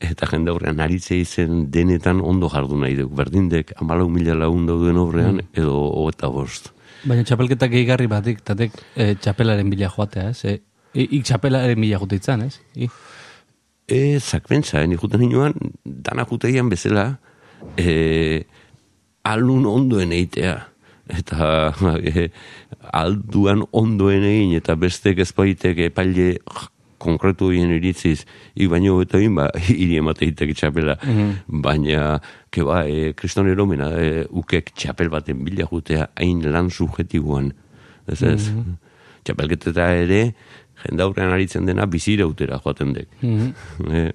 eta 0.00 0.26
jende 0.30 0.50
aurrean 0.50 0.80
aritze 0.80 1.16
izen 1.20 1.66
denetan 1.70 2.20
ondo 2.20 2.48
jardu 2.48 2.78
nahi 2.80 2.96
duk. 2.96 3.12
Berdindek, 3.14 3.72
amalau 3.80 4.08
mila 4.08 4.34
lagun 4.34 4.66
dauden 4.66 4.96
aurrean, 4.96 5.40
edo 5.52 6.08
eta 6.08 6.28
bost. 6.32 6.72
Baina 7.04 7.24
txapelketak 7.26 7.70
gehigarri 7.70 8.06
batik, 8.06 8.40
tatek 8.46 8.72
e, 8.96 9.14
txapelaren 9.18 9.68
bila 9.70 9.88
joatea, 9.90 10.28
ez? 10.30 10.44
E, 10.44 10.60
i- 10.94 11.08
ik 11.18 11.24
txapelaren 11.24 11.80
bila 11.80 11.98
jote 11.98 12.16
itzan, 12.16 12.42
ez? 12.48 12.60
I, 12.76 12.88
E, 13.92 14.18
zakbentza, 14.20 14.78
eh, 14.80 14.86
nik 14.86 15.00
juten 15.02 15.20
inoan, 15.26 15.52
dana 15.84 16.22
juteian 16.24 16.68
bezala, 16.70 17.18
e, 17.76 18.44
alun 19.26 19.66
ondoen 19.66 20.12
eitea. 20.14 20.54
Eta 21.10 21.72
e, 22.10 22.28
alduan 22.92 23.64
ondoen 23.72 24.24
egin, 24.26 24.54
eta 24.58 24.76
bestek 24.78 25.22
ezpaitek 25.24 25.88
epaile 25.88 26.36
konkretu 27.02 27.50
egin 27.50 27.72
iritziz, 27.74 28.22
ik 28.54 28.70
baino 28.70 29.00
eta 29.02 29.18
egin, 29.18 29.34
ba, 29.40 29.48
hiri 29.66 29.98
emateitek 29.98 30.54
txapela. 30.54 30.96
Baina, 31.66 32.20
ke 32.54 32.64
ba, 32.66 32.84
e, 32.86 33.12
kriston 33.18 33.50
eromena, 33.50 33.90
e, 33.98 34.24
ukek 34.30 34.70
txapel 34.76 35.10
baten 35.12 35.42
bila 35.46 35.66
jutea 35.70 36.08
hain 36.14 36.44
lan 36.54 36.70
subjetiboan. 36.70 37.52
Ez 38.10 38.22
ez? 38.26 38.50
Txapelketeta 39.26 39.92
ere, 40.02 40.24
jende 40.82 41.04
aurrean 41.04 41.34
aritzen 41.34 41.66
dena 41.66 41.86
bizirautera 41.90 42.62
joaten 42.62 42.98
dek. 42.98 43.22
E, 43.92 44.10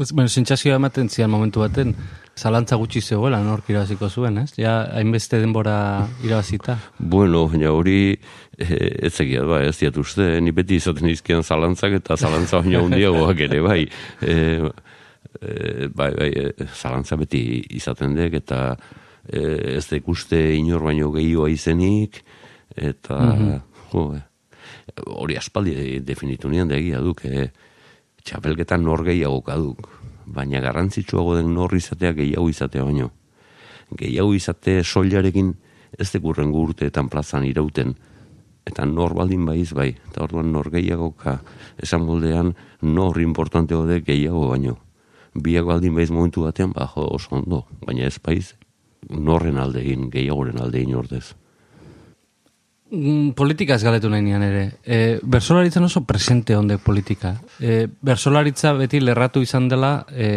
Ez, 0.00 0.08
bueno, 0.16 0.30
sentsazioa 0.32 0.78
ematen 0.78 1.10
zian 1.12 1.28
momentu 1.28 1.60
baten, 1.60 1.90
zalantza 2.36 2.76
gutxi 2.80 3.02
zegoela 3.02 3.40
nork 3.44 3.68
irabaziko 3.70 4.08
zuen, 4.08 4.38
ez? 4.42 4.52
Ja, 4.56 4.82
hainbeste 4.96 5.40
denbora 5.42 6.08
irabazita. 6.24 6.78
Bueno, 6.98 7.44
baina 7.52 7.72
hori 7.74 8.14
e, 8.56 8.78
ez 9.08 9.14
egia 9.20 9.44
ba, 9.48 9.60
ez 9.66 9.76
diat 9.80 9.98
uste, 10.00 10.28
ni 10.40 10.54
beti 10.56 10.78
izaten 10.80 11.10
izkian 11.12 11.44
zalantzak 11.44 11.98
eta 12.00 12.16
zalantza 12.16 12.62
baina 12.64 12.82
hundiagoak 12.86 13.44
ere, 13.48 13.60
bai. 13.64 13.82
E, 14.22 14.36
e, 15.40 15.88
bai, 15.92 16.10
bai, 16.16 16.30
zalantza 16.72 17.20
beti 17.20 17.44
izaten 17.76 18.16
dek, 18.16 18.40
eta 18.42 18.62
e, 19.28 19.76
ez 19.76 19.86
da 19.90 19.98
ikuste 20.00 20.40
inor 20.56 20.88
baino 20.88 21.12
gehioa 21.14 21.50
izenik, 21.52 22.22
eta, 22.76 23.18
jo, 23.92 24.08
e, 24.16 24.22
hori 25.12 25.36
aspaldi 25.36 26.00
definitu 26.00 26.48
nian 26.48 26.72
da 26.72 26.80
egia 26.80 27.04
duk, 27.04 27.26
e, 27.28 27.50
txapelketan 28.24 28.84
nor 28.86 29.04
gehiago 29.04 29.42
kaduk, 29.44 29.88
baina 30.26 30.60
garrantzitsuago 30.60 31.36
den 31.36 31.54
nor 31.54 31.74
izatea 31.74 32.12
gehiago 32.12 32.48
izatea 32.48 32.84
baino 32.84 33.10
gehiago 33.98 34.34
izate 34.34 34.80
soilarekin 34.82 35.52
ez 35.98 36.08
dekurren 36.12 36.52
urteetan 36.56 37.08
plazan 37.12 37.44
irauten. 37.44 37.94
Eta 38.66 38.86
nor 38.86 39.14
baldin 39.18 39.44
baiz 39.46 39.72
bai. 39.74 39.90
Eta 40.08 40.24
orduan 40.24 40.52
nor 40.52 40.70
gehiagoka 40.70 41.40
esan 41.82 42.06
moldean 42.06 42.54
nor 42.82 43.20
importante 43.20 43.74
de 43.88 44.00
gehiago 44.00 44.48
baino. 44.50 44.78
Biak 45.34 45.66
baldin 45.66 45.94
baiz 45.94 46.10
momentu 46.10 46.44
batean, 46.44 46.72
ba, 46.72 46.90
oso 46.94 47.36
ondo. 47.36 47.64
Baina 47.84 48.06
ez 48.06 48.18
baiz 48.22 48.54
norren 49.08 49.58
aldein, 49.58 50.10
gehiagoren 50.10 50.60
aldein 50.60 50.94
ordez. 50.94 51.34
Mm, 52.92 53.30
politika 53.32 53.78
ez 53.78 53.84
galetu 53.86 54.10
nahi 54.12 54.20
nian 54.20 54.42
ere. 54.44 54.64
E, 54.84 55.18
bersolaritzan 55.24 55.88
oso 55.88 56.02
presente 56.04 56.56
onde 56.56 56.76
politika. 56.76 57.38
E, 57.58 57.86
bersolaritza 57.88 58.74
beti 58.76 59.00
lerratu 59.00 59.40
izan 59.40 59.70
dela 59.70 59.94
e, 60.12 60.28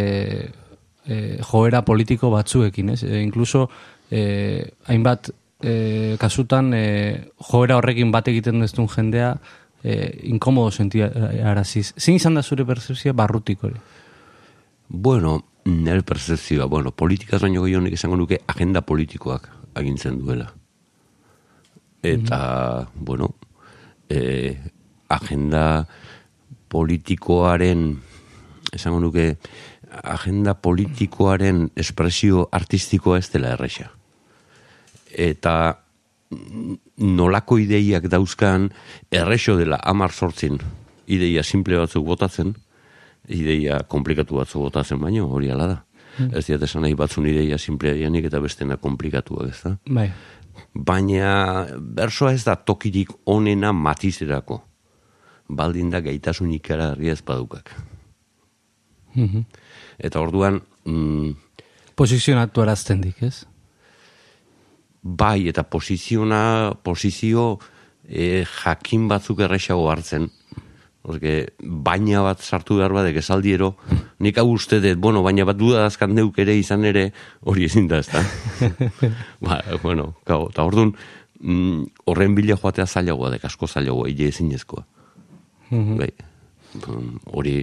e, 1.04 1.18
joera 1.44 1.84
politiko 1.84 2.32
batzuekin, 2.32 2.94
ez? 2.96 3.02
E, 3.04 3.20
inkluso 3.26 3.68
e, 4.10 4.72
hainbat 4.88 5.34
e, 5.60 6.16
kasutan 6.22 6.72
e, 6.74 6.86
joera 7.52 7.76
horrekin 7.82 8.16
bat 8.16 8.32
egiten 8.32 8.64
deztun 8.64 8.88
jendea 8.88 9.36
e, 9.84 10.00
inkomodo 10.32 10.72
sentia 10.72 11.12
araziz. 11.52 11.90
Zin 12.00 12.16
izan 12.22 12.40
da 12.40 12.44
zure 12.44 12.64
percepzioa 12.64 13.20
barrutik 13.20 13.68
hori? 13.68 13.82
Bueno, 14.88 15.42
nire 15.66 16.08
percepzioa, 16.08 16.72
bueno, 16.72 16.96
politikaz 16.96 17.42
baino 17.44 17.68
gehiago 17.68 17.84
nik 17.84 18.00
esango 18.00 18.16
nuke 18.16 18.46
agenda 18.48 18.86
politikoak 18.86 19.52
agintzen 19.76 20.22
duela. 20.24 20.54
Eta, 22.06 22.88
bueno, 22.96 23.36
e, 24.10 24.58
agenda 25.10 25.88
politikoaren, 26.68 27.88
esango 28.74 29.00
nuke, 29.00 29.38
agenda 30.04 30.56
politikoaren 30.60 31.70
espresio 31.76 32.50
artistikoa 32.52 33.20
ez 33.22 33.30
dela 33.34 33.54
erresa. 33.56 33.92
Eta 35.12 35.56
mm, 36.30 36.80
nolako 37.16 37.60
ideiak 37.64 38.10
dauzkan 38.12 38.70
errexo 39.12 39.56
dela 39.58 39.80
amar 39.84 40.12
sortzin 40.12 40.60
ideia 41.08 41.44
simple 41.44 41.78
batzuk 41.80 42.06
botatzen, 42.06 42.56
ideia 43.30 43.82
komplikatu 43.90 44.40
batzuk 44.42 44.68
botatzen 44.68 45.02
baino, 45.02 45.30
hori 45.32 45.52
ala 45.54 45.68
da. 45.72 45.82
Ez 46.16 46.46
diat 46.48 46.62
esan 46.64 46.86
nahi 46.86 46.96
batzun 46.96 47.26
ideia 47.28 47.58
simplea 47.60 47.96
dianik 47.98 48.30
eta 48.30 48.40
bestena 48.40 48.78
komplikatuak 48.80 49.50
ez 49.52 49.60
da. 49.64 49.74
Bai. 49.98 50.08
Baina 50.74 51.68
bersoa 51.80 52.34
ez 52.34 52.44
da 52.44 52.56
tokirik 52.56 53.12
onena 53.26 53.72
matizerako. 53.74 54.62
Baldin 55.48 55.90
da 55.90 56.02
gaitasun 56.02 56.52
ikaragarria 56.54 57.14
ez 57.14 57.22
badukak. 57.22 57.72
Mhm. 59.16 59.46
Eta 60.00 60.20
orduan, 60.20 60.62
mm, 60.86 61.36
Posizionatu 61.96 62.62
arazten 62.62 63.00
dik, 63.02 63.22
ez? 63.24 63.46
bai, 65.06 65.48
eta 65.48 65.64
posiziona, 65.70 66.74
posizio 66.82 67.60
e, 68.10 68.44
jakin 68.50 69.06
batzuk 69.08 69.44
erresago 69.46 69.86
hartzen, 69.92 70.32
Orke, 71.06 71.34
baina 71.62 72.24
bat 72.26 72.42
sartu 72.42 72.80
behar 72.80 72.94
badek 72.96 73.20
esaldiero, 73.22 73.76
nik 74.26 74.40
hau 74.42 74.48
uste 74.56 74.80
dut, 74.82 74.98
bueno, 74.98 75.22
baina 75.26 75.46
bat 75.46 75.58
duda 75.60 75.84
azkan 75.86 76.16
neuk 76.18 76.40
ere 76.42 76.56
izan 76.58 76.86
ere, 76.90 77.12
hori 77.46 77.68
ezin 77.70 77.86
da, 77.92 78.00
ez 78.02 78.10
da. 78.10 78.24
ba, 79.46 79.60
bueno, 79.84 80.16
gau, 80.26 80.48
eta 80.50 80.66
orduan, 80.66 80.96
mm, 81.42 82.08
horren 82.10 82.38
bila 82.38 82.58
joatea 82.58 82.88
zailagoa 82.88 83.36
dek, 83.36 83.46
asko 83.46 83.70
zailagoa, 83.70 84.10
hile 84.10 84.32
ezin 84.34 84.50
ezkoa. 84.58 84.86
bai, 85.70 86.10
mm, 86.82 87.12
hori 87.38 87.60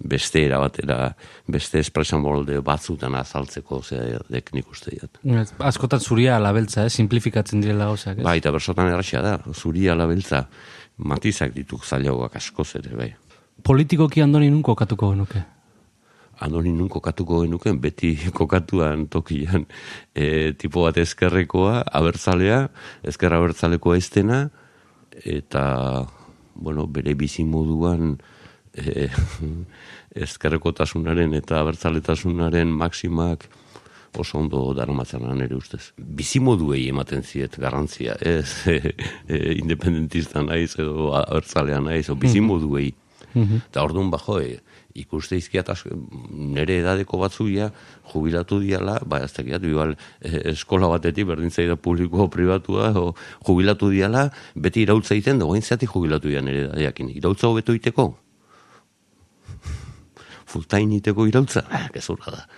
beste 0.00 0.42
erabatera, 0.46 1.10
beste 1.50 1.80
espresan 1.84 2.22
molde 2.24 2.58
batzutan 2.64 3.14
azaltzeko, 3.20 3.82
zera, 3.84 4.20
dek 4.32 4.50
nik 4.56 4.70
uste. 4.72 4.96
Ez, 4.96 5.50
Askotan 5.58 6.00
zuria 6.00 6.36
alabeltza, 6.38 6.86
eh? 6.88 6.90
simplifikatzen 6.90 7.60
direla 7.60 7.90
gauzak. 7.90 8.18
ez? 8.18 8.24
Bai, 8.24 8.38
eta 8.40 8.52
bersotan 8.54 8.88
erraxia 8.88 9.20
da, 9.24 9.36
zuri 9.54 9.88
alabeltza, 9.92 10.46
matizak 11.00 11.54
dituk 11.54 11.84
zailagoak 11.84 12.36
askoz 12.36 12.74
ere, 12.80 12.94
bai. 12.96 13.10
Politikoki 13.64 14.22
andoni 14.24 14.50
nun 14.50 14.62
kokatuko 14.64 15.10
genuke? 15.14 15.42
Andoni 16.40 16.72
nun 16.72 16.88
kokatuko 16.88 17.42
genuken, 17.44 17.80
beti 17.80 18.14
kokatuan 18.40 19.06
tokian 19.12 19.66
e, 20.14 20.52
tipo 20.58 20.86
bat 20.86 21.00
ezkerrekoa, 21.00 21.82
abertzalea, 22.00 22.62
ezkerra 23.04 23.40
abertzalekoa 23.40 23.98
eztena, 24.00 24.42
eta, 25.24 25.64
bueno, 26.54 26.86
bere 26.86 27.14
bizi 27.14 27.44
moduan 27.44 28.14
e, 28.72 29.08
ezkerrekotasunaren 30.24 31.34
eta 31.38 31.60
abertzaletasunaren 31.60 32.72
maksimak 32.80 33.48
oso 34.18 34.38
ondo 34.38 34.62
daramatzana 34.74 35.34
nire 35.34 35.56
ustez. 35.56 35.92
Bizimoduei 35.96 36.88
ematen 36.88 37.22
ziet 37.22 37.58
garrantzia, 37.60 38.16
ez 38.38 38.66
e, 38.66 38.94
e, 39.28 39.54
independentista 39.58 40.42
naiz 40.42 40.74
edo 40.78 41.12
abertzalea 41.18 41.80
naiz, 41.84 42.08
o 42.10 42.16
bizimoduei. 42.18 42.90
Eta 43.30 43.84
orduan 43.86 44.10
bajo, 44.10 44.40
e, 44.42 44.58
ikuste 44.98 45.36
izkiat 45.38 45.68
nire 46.30 46.80
edadeko 46.80 47.20
batzuia 47.20 47.70
jubilatu 48.12 48.58
diala, 48.62 48.98
ba 49.06 49.20
ez 49.24 49.30
dakiat, 49.36 49.62
igual 49.64 49.94
e, 49.94 50.50
eskola 50.50 50.88
batetik 50.90 51.28
berdin 51.28 51.50
zaida 51.50 51.76
publiko 51.76 52.26
pribatua, 52.32 52.90
o, 52.98 53.14
jubilatu 53.46 53.90
diala, 53.94 54.28
beti 54.56 54.82
irautza 54.82 55.14
egiten, 55.14 55.38
da 55.38 55.46
guain 55.46 55.62
zeatik 55.62 55.94
jubilatu 55.94 56.28
dian 56.28 56.44
nire 56.48 56.66
edadeakin. 56.66 57.12
Irautza 57.14 57.46
hobeto 57.48 57.76
iteko? 57.76 58.10
Full 60.50 60.66
time 60.66 60.98
iteko 60.98 61.28
irautza? 61.30 61.64
Ah, 61.70 61.86
gezurra 61.94 62.34
da. 62.34 62.48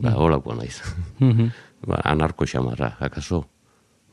Ba, 0.00 0.14
holakoa 0.14 0.54
naiz. 0.60 0.80
ba, 1.86 2.00
anarko 2.04 2.46
xamarra, 2.46 2.96
akaso, 3.00 3.44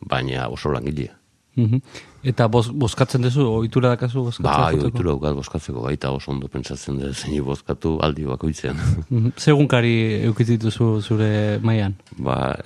baina 0.02 0.48
oso 0.50 0.72
langilea. 0.74 1.16
Mhm. 1.56 1.80
Eta 2.28 2.48
bos, 2.52 2.68
boskatzen 2.76 3.24
duzu, 3.24 3.46
ohitura 3.48 3.94
dakazu 3.94 4.26
boskatzen? 4.28 4.50
Ba, 4.50 4.74
ohitura 4.76 5.14
daukat 5.14 5.38
bozkatzeko 5.38 5.86
baita 5.86 6.12
oso 6.12 6.34
ondo 6.34 6.50
pentsatzen 6.52 7.00
dut 7.00 7.16
zein 7.16 7.44
bozkatu 7.46 7.96
aldi 8.04 8.26
bakoitzean. 8.28 8.82
Mhm. 9.10 9.38
Segunkari 9.38 10.26
eukitituzu 10.28 11.02
zure 11.02 11.60
mailan. 11.64 11.96
ba, 12.18 12.58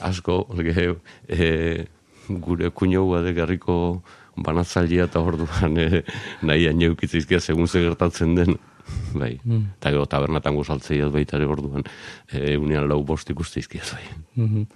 asko, 0.00 0.46
ge, 0.56 0.94
e, 1.28 1.86
gure 2.28 2.70
kuñoa 2.70 3.22
de 3.22 3.34
garriko 3.34 4.02
banatzailea 4.36 5.04
eta 5.10 5.20
orduan 5.20 5.76
e, 5.76 6.02
nahi 6.42 6.66
hain 6.70 6.82
eukitzizkia 6.82 7.40
segun 7.40 7.68
ze 7.68 7.82
gertatzen 7.82 8.34
den. 8.34 8.56
Bai, 9.20 9.32
eta 9.42 9.90
gero 9.90 10.06
tabernatan 10.06 10.54
gozaltzeiaz 10.54 11.10
baita 11.12 11.36
ere 11.36 11.46
orduan, 11.50 11.82
e, 12.30 12.56
unean 12.56 12.88
lau 12.88 13.00
bost 13.04 13.30
ikustizkiaz 13.30 13.92
bai. 13.96 14.04
Mhm. 14.36 14.66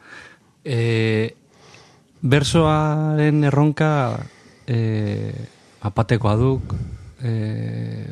E, 0.64 1.34
bersoaren 2.24 3.44
erronka 3.44 3.90
e, 4.66 4.78
apatekoa 5.84 6.34
duk, 6.40 6.74
e, 7.22 8.08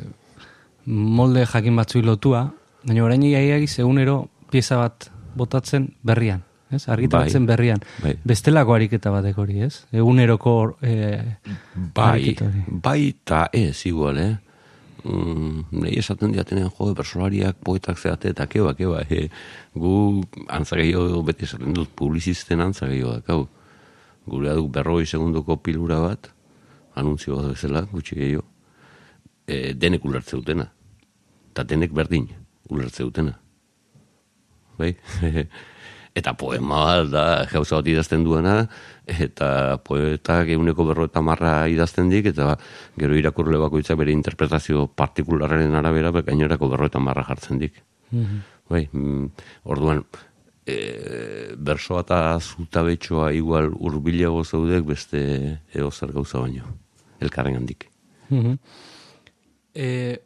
molde 0.85 1.45
jakin 1.49 1.75
batzui 1.79 2.03
lotua, 2.05 2.45
baina 2.85 3.03
orain 3.05 3.23
iaiagiz 3.23 3.79
egunero 3.79 4.27
pieza 4.51 4.77
bat 4.77 5.09
botatzen 5.35 5.93
berrian. 6.03 6.43
Ez? 6.73 6.87
Argitaratzen 6.89 7.45
Bai. 7.45 7.51
berrian. 7.53 7.83
Bai. 8.01 8.15
Bestelako 8.25 8.73
ariketa 8.73 9.11
batek 9.13 9.37
hori, 9.37 9.59
ez? 9.61 9.83
Eguneroko 9.93 10.77
e, 10.81 10.93
Bai, 11.93 12.07
ariketa 12.07 12.47
hori. 12.47 12.63
bai 12.67 12.99
eta 13.09 13.43
ez 13.53 13.85
igual, 13.85 14.17
eh? 14.17 14.37
Mm, 15.03 15.65
nahi 15.83 15.97
esaten 15.99 16.31
diatenean 16.31 16.69
jo, 16.71 16.93
bersolariak, 16.95 17.57
poetak 17.65 17.99
zeate, 17.99 18.31
eta 18.31 18.47
keba, 18.47 18.71
keba, 18.77 19.01
e, 19.11 19.27
gu 19.75 20.23
antzageio 20.47 21.19
beti 21.27 21.43
esaten 21.43 21.75
dut 21.75 21.91
publizisten 21.95 22.63
antzageio 22.63 23.17
dakau. 23.17 23.47
Gure 24.23 24.55
duk 24.55 24.71
berroi 24.71 25.03
segundoko 25.05 25.57
pilura 25.59 25.99
bat, 25.99 26.31
anuntzio 26.95 27.41
bat 27.41 27.51
bezala, 27.51 27.83
gutxi 27.91 28.15
gehiago, 28.15 28.45
e, 29.47 29.73
denek 29.75 30.05
ulertze 30.07 30.39
dutena. 30.39 30.69
Eta 31.51 31.67
denek 31.67 31.91
berdin 31.91 32.29
ulertze 32.71 33.03
dutena. 33.03 33.35
Bai? 34.79 34.95
eta 36.15 36.33
poema 36.37 36.83
bat 36.85 37.07
da 37.09 37.23
gauza 37.49 37.79
bat 37.79 37.87
idazten 37.89 38.23
duena, 38.23 38.67
eta 39.07 39.77
poetak 39.83 40.51
euneko 40.53 40.85
berro 40.85 41.07
eta 41.09 41.23
marra 41.25 41.53
idazten 41.71 42.11
dik, 42.11 42.29
eta 42.33 42.53
gero 42.99 43.17
irakurle 43.17 43.57
bakoitza 43.61 43.97
bere 43.99 44.13
interpretazio 44.13 44.87
partikularren 44.87 45.73
arabera, 45.75 46.13
gainerako 46.21 46.69
berro 46.75 46.91
eta 46.91 47.01
marra 47.01 47.25
jartzen 47.27 47.59
dik. 47.63 47.81
Bai, 48.69 48.85
mm, 48.91 49.25
orduan, 49.73 50.03
e, 50.65 50.75
bersoa 51.57 52.03
eta 52.05 52.19
zutabetxoa 52.39 53.31
igual 53.33 53.71
urbilago 53.73 54.43
zaudek 54.43 54.85
beste 54.85 55.23
edo 55.73 55.89
zer 55.91 56.13
gauza 56.13 56.39
baino, 56.39 56.69
elkarren 57.19 57.57
handik. 57.57 57.89
Mhm. 58.29 58.55
E, 59.73 60.19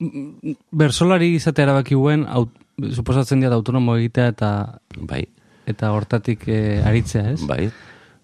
m- 0.00 0.56
bersolari 0.72 1.34
izatea 1.36 1.68
erabaki 1.68 1.94
guen, 1.94 2.24
aut, 2.26 2.50
suposatzen 2.90 3.40
dira 3.42 3.54
autonomo 3.54 3.96
egitea 4.00 4.26
eta 4.32 4.50
Bai, 4.98 5.22
eta 5.66 5.92
hortatik 5.94 6.46
e, 6.48 6.80
aritzea, 6.84 7.30
ez? 7.32 7.46
bai, 7.46 7.70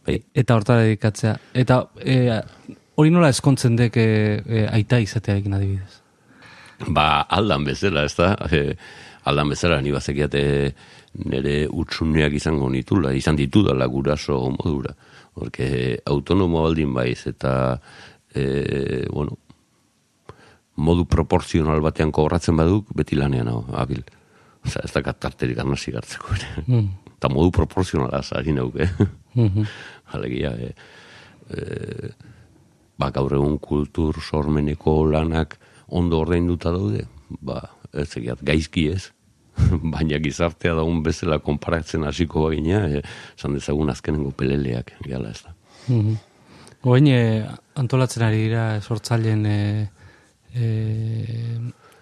bai. 0.06 0.18
Eta 0.34 0.56
hortara 0.58 0.84
dedikatzea. 0.86 1.36
Eta 1.54 1.82
e, 2.02 2.40
hori 2.98 3.14
nola 3.14 3.30
eskontzen 3.34 3.78
dek 3.78 3.96
e, 3.96 4.08
e, 4.42 4.66
aita 4.72 5.00
izatearekin 5.04 5.54
adibidez. 5.58 6.00
Ba, 6.94 7.26
aldan 7.34 7.66
bezala, 7.66 8.04
ez 8.06 8.14
da? 8.18 8.34
E, 8.50 8.76
aldan 9.30 9.54
bezala, 9.54 9.80
ni 9.82 9.92
bazekiate 9.94 10.42
nire 11.26 11.54
utsuneak 11.70 12.34
izango 12.38 12.68
nitula, 12.70 13.12
izan 13.16 13.38
ditudala 13.38 13.86
guraso 13.90 14.40
modura. 14.54 14.94
Porque 15.34 16.00
autonomo 16.06 16.62
baldin 16.64 16.94
baiz, 16.94 17.26
eta, 17.30 17.52
e, 18.34 19.06
bueno, 19.10 19.38
modu 20.78 21.04
proporzional 21.10 21.82
batean 21.82 22.12
kobratzen 22.14 22.58
baduk, 22.58 22.90
beti 22.94 23.18
lanean 23.18 23.50
hau, 23.50 23.62
abil. 23.74 24.02
Osa, 24.68 24.84
ez 24.84 24.92
da 24.92 25.12
tarterik 25.12 25.58
arnasi 25.62 25.92
gartzeko 25.94 26.34
ere. 26.36 26.64
Mm. 26.66 26.88
Eta 27.16 27.30
modu 27.32 27.50
proporzionala 27.56 28.22
zari 28.22 28.54
nauke. 28.54 28.86
Mhm. 29.34 29.64
Alegia, 30.16 30.52
e, 30.56 30.72
e, 31.50 32.10
ba, 32.98 33.10
gaur 33.14 33.34
egun 33.38 33.58
kultur 33.62 34.20
sormeneko 34.22 35.00
lanak 35.06 35.58
ondo 35.88 36.20
ordainduta 36.24 36.72
daude, 36.74 37.06
ba, 37.40 37.60
ez 37.92 38.10
egiat, 38.20 38.42
gaizki 38.44 38.88
ez, 38.92 39.10
baina 39.94 40.20
gizartea 40.22 40.76
daun 40.78 41.02
bezala 41.06 41.40
konparatzen 41.44 42.06
hasiko 42.08 42.48
bagina, 42.48 42.84
e, 42.86 43.02
esan 43.36 43.56
dezagun 43.58 43.90
azkenengo 43.94 44.32
peleleak, 44.36 44.94
gala 45.06 45.34
ez 45.34 45.42
da. 45.44 45.54
Mhm. 45.88 46.16
Oin, 46.88 47.08
e, 47.10 47.44
antolatzen 47.80 48.22
ari 48.22 48.44
dira 48.46 48.64
sortzaileen 48.80 49.46
e, 49.50 49.60
e, 50.54 50.66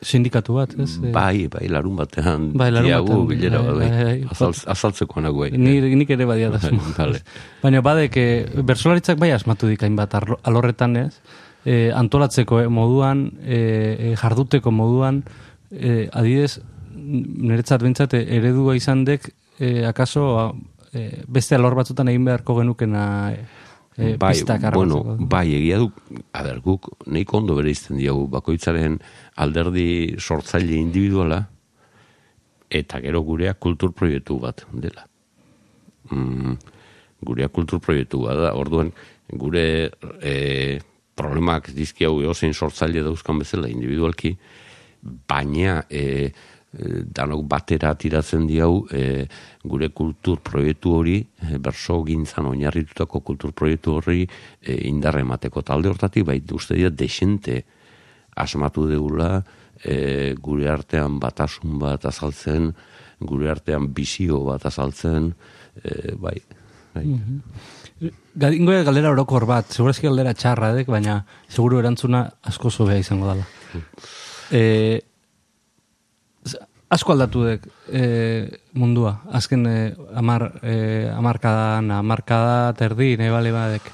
sindikatu 0.07 0.55
bat, 0.57 0.75
ez? 0.79 0.93
E, 1.03 1.11
Bai, 1.15 1.49
bai, 1.53 1.67
larun 1.73 1.97
batean, 1.99 2.51
Bai, 2.55 2.69
larun 2.71 2.87
diagu, 2.89 3.09
batean, 3.09 3.27
bilera, 3.33 3.63
bai, 3.63 3.75
bai, 3.75 3.89
bai, 3.91 4.05
bai. 4.05 4.29
Azaltz, 4.31 4.63
azaltzeko 4.71 5.21
nago, 5.25 5.43
bai. 5.43 5.51
Ni, 5.59 5.81
nik 5.99 6.13
ere 6.15 6.29
badia 6.29 6.53
da. 6.55 6.61
Vale. 6.97 7.21
Baina 7.65 7.83
badek, 7.83 8.17
e, 8.23 8.63
bersolaritzak 8.63 9.19
bai 9.19 9.33
asmatu 9.35 9.69
dik 9.73 9.83
hainbat 9.83 10.15
arlo- 10.21 10.39
alorretan 10.47 10.97
ez, 11.03 11.11
e, 11.67 11.91
antolatzeko 11.93 12.61
eh, 12.63 12.69
moduan, 12.71 13.27
e, 13.43 13.59
e, 14.13 14.15
jarduteko 14.21 14.71
moduan, 14.71 15.25
e, 15.75 16.07
adidez, 16.15 16.61
niretzat 16.97 17.83
bintzat 17.83 18.15
eredua 18.21 18.77
izan 18.79 19.05
dek, 19.05 19.33
e, 19.59 19.85
akaso 19.89 20.55
e, 20.95 21.23
beste 21.29 21.57
alor 21.59 21.75
batzutan 21.79 22.09
egin 22.13 22.25
beharko 22.29 22.57
genukena 22.61 23.07
e, 23.35 23.45
e, 23.99 24.17
bai, 24.17 24.35
bueno, 24.73 25.03
bai, 25.19 25.47
egia 25.57 25.79
du, 25.81 25.91
a 26.33 26.43
ber, 26.45 26.61
guk 26.65 26.91
nahiko 27.07 27.41
ondo 27.41 27.57
bere 27.59 27.73
izten 27.73 27.99
diogu, 28.01 28.27
bakoitzaren 28.33 28.99
alderdi 29.43 30.17
sortzaile 30.19 30.77
individuala, 30.77 31.43
eta 32.71 33.01
gero 33.01 33.23
gurea 33.25 33.55
kultur 33.55 33.93
proiektu 33.97 34.39
bat 34.43 34.67
dela. 34.73 35.07
Mm, 36.11 36.57
gurea 37.27 37.49
kultur 37.49 37.81
proiektu 37.81 38.25
bat 38.27 38.43
da, 38.47 38.53
orduan 38.59 38.93
gure 39.33 39.67
e, 40.21 40.35
problemak 41.17 41.73
dizki 41.75 42.07
hau 42.07 42.21
eozein 42.23 42.55
sortzaile 42.55 43.03
dauzkan 43.07 43.41
bezala 43.41 43.71
individualki, 43.73 44.37
baina 45.03 45.81
e, 45.89 46.33
danok 46.73 47.45
batera 47.49 47.95
tiratzen 47.97 48.47
diau 48.49 48.85
e, 48.93 49.27
gure 49.65 49.89
kultur 49.95 50.41
proiektu 50.45 50.93
hori, 50.99 51.21
e, 51.23 51.59
berso 51.63 52.03
gintzan 52.05 52.51
oinarritutako 52.51 53.23
kultur 53.25 53.55
proiektu 53.57 53.97
hori 53.97 54.27
e, 54.27 54.75
indarra 54.91 55.23
emateko 55.25 55.63
talde 55.63 55.89
hortatik, 55.89 56.27
bai 56.27 56.41
uste 56.53 56.77
dira 56.77 56.91
desente 56.91 57.63
asmatu 58.37 58.87
deula 58.91 59.31
e, 59.83 60.35
gure 60.43 60.69
artean 60.69 61.19
batasun 61.23 61.79
bat 61.81 62.05
azaltzen, 62.05 62.73
gure 63.21 63.51
artean 63.51 63.89
bizio 63.95 64.43
bat 64.45 64.67
azaltzen, 64.69 65.33
e, 65.81 66.13
bai, 66.21 66.37
bai. 66.95 67.07
Ingo 68.53 68.77
galdera 68.85 69.15
orokor 69.15 69.47
bat, 69.49 69.73
segurazki 69.73 70.11
galdera 70.11 70.35
txarra 70.37 70.75
edek, 70.75 70.91
baina 70.93 71.23
seguru 71.49 71.81
erantzuna 71.81 72.27
asko 72.45 72.71
zobea 72.71 73.01
izango 73.01 73.31
dela. 73.33 73.47
E, 74.53 75.01
asko 76.89 77.13
aldatu 77.13 77.45
dek 77.47 77.65
e, 77.91 78.03
mundua, 78.79 79.21
azken 79.35 79.67
e, 79.67 79.79
amar, 80.15 80.49
e, 80.63 81.09
amarkadan, 81.11 81.91
amarkada 81.91 82.73
terdi, 82.79 83.17
nahi 83.19 83.33
bale 83.35 83.53
badek, 83.55 83.89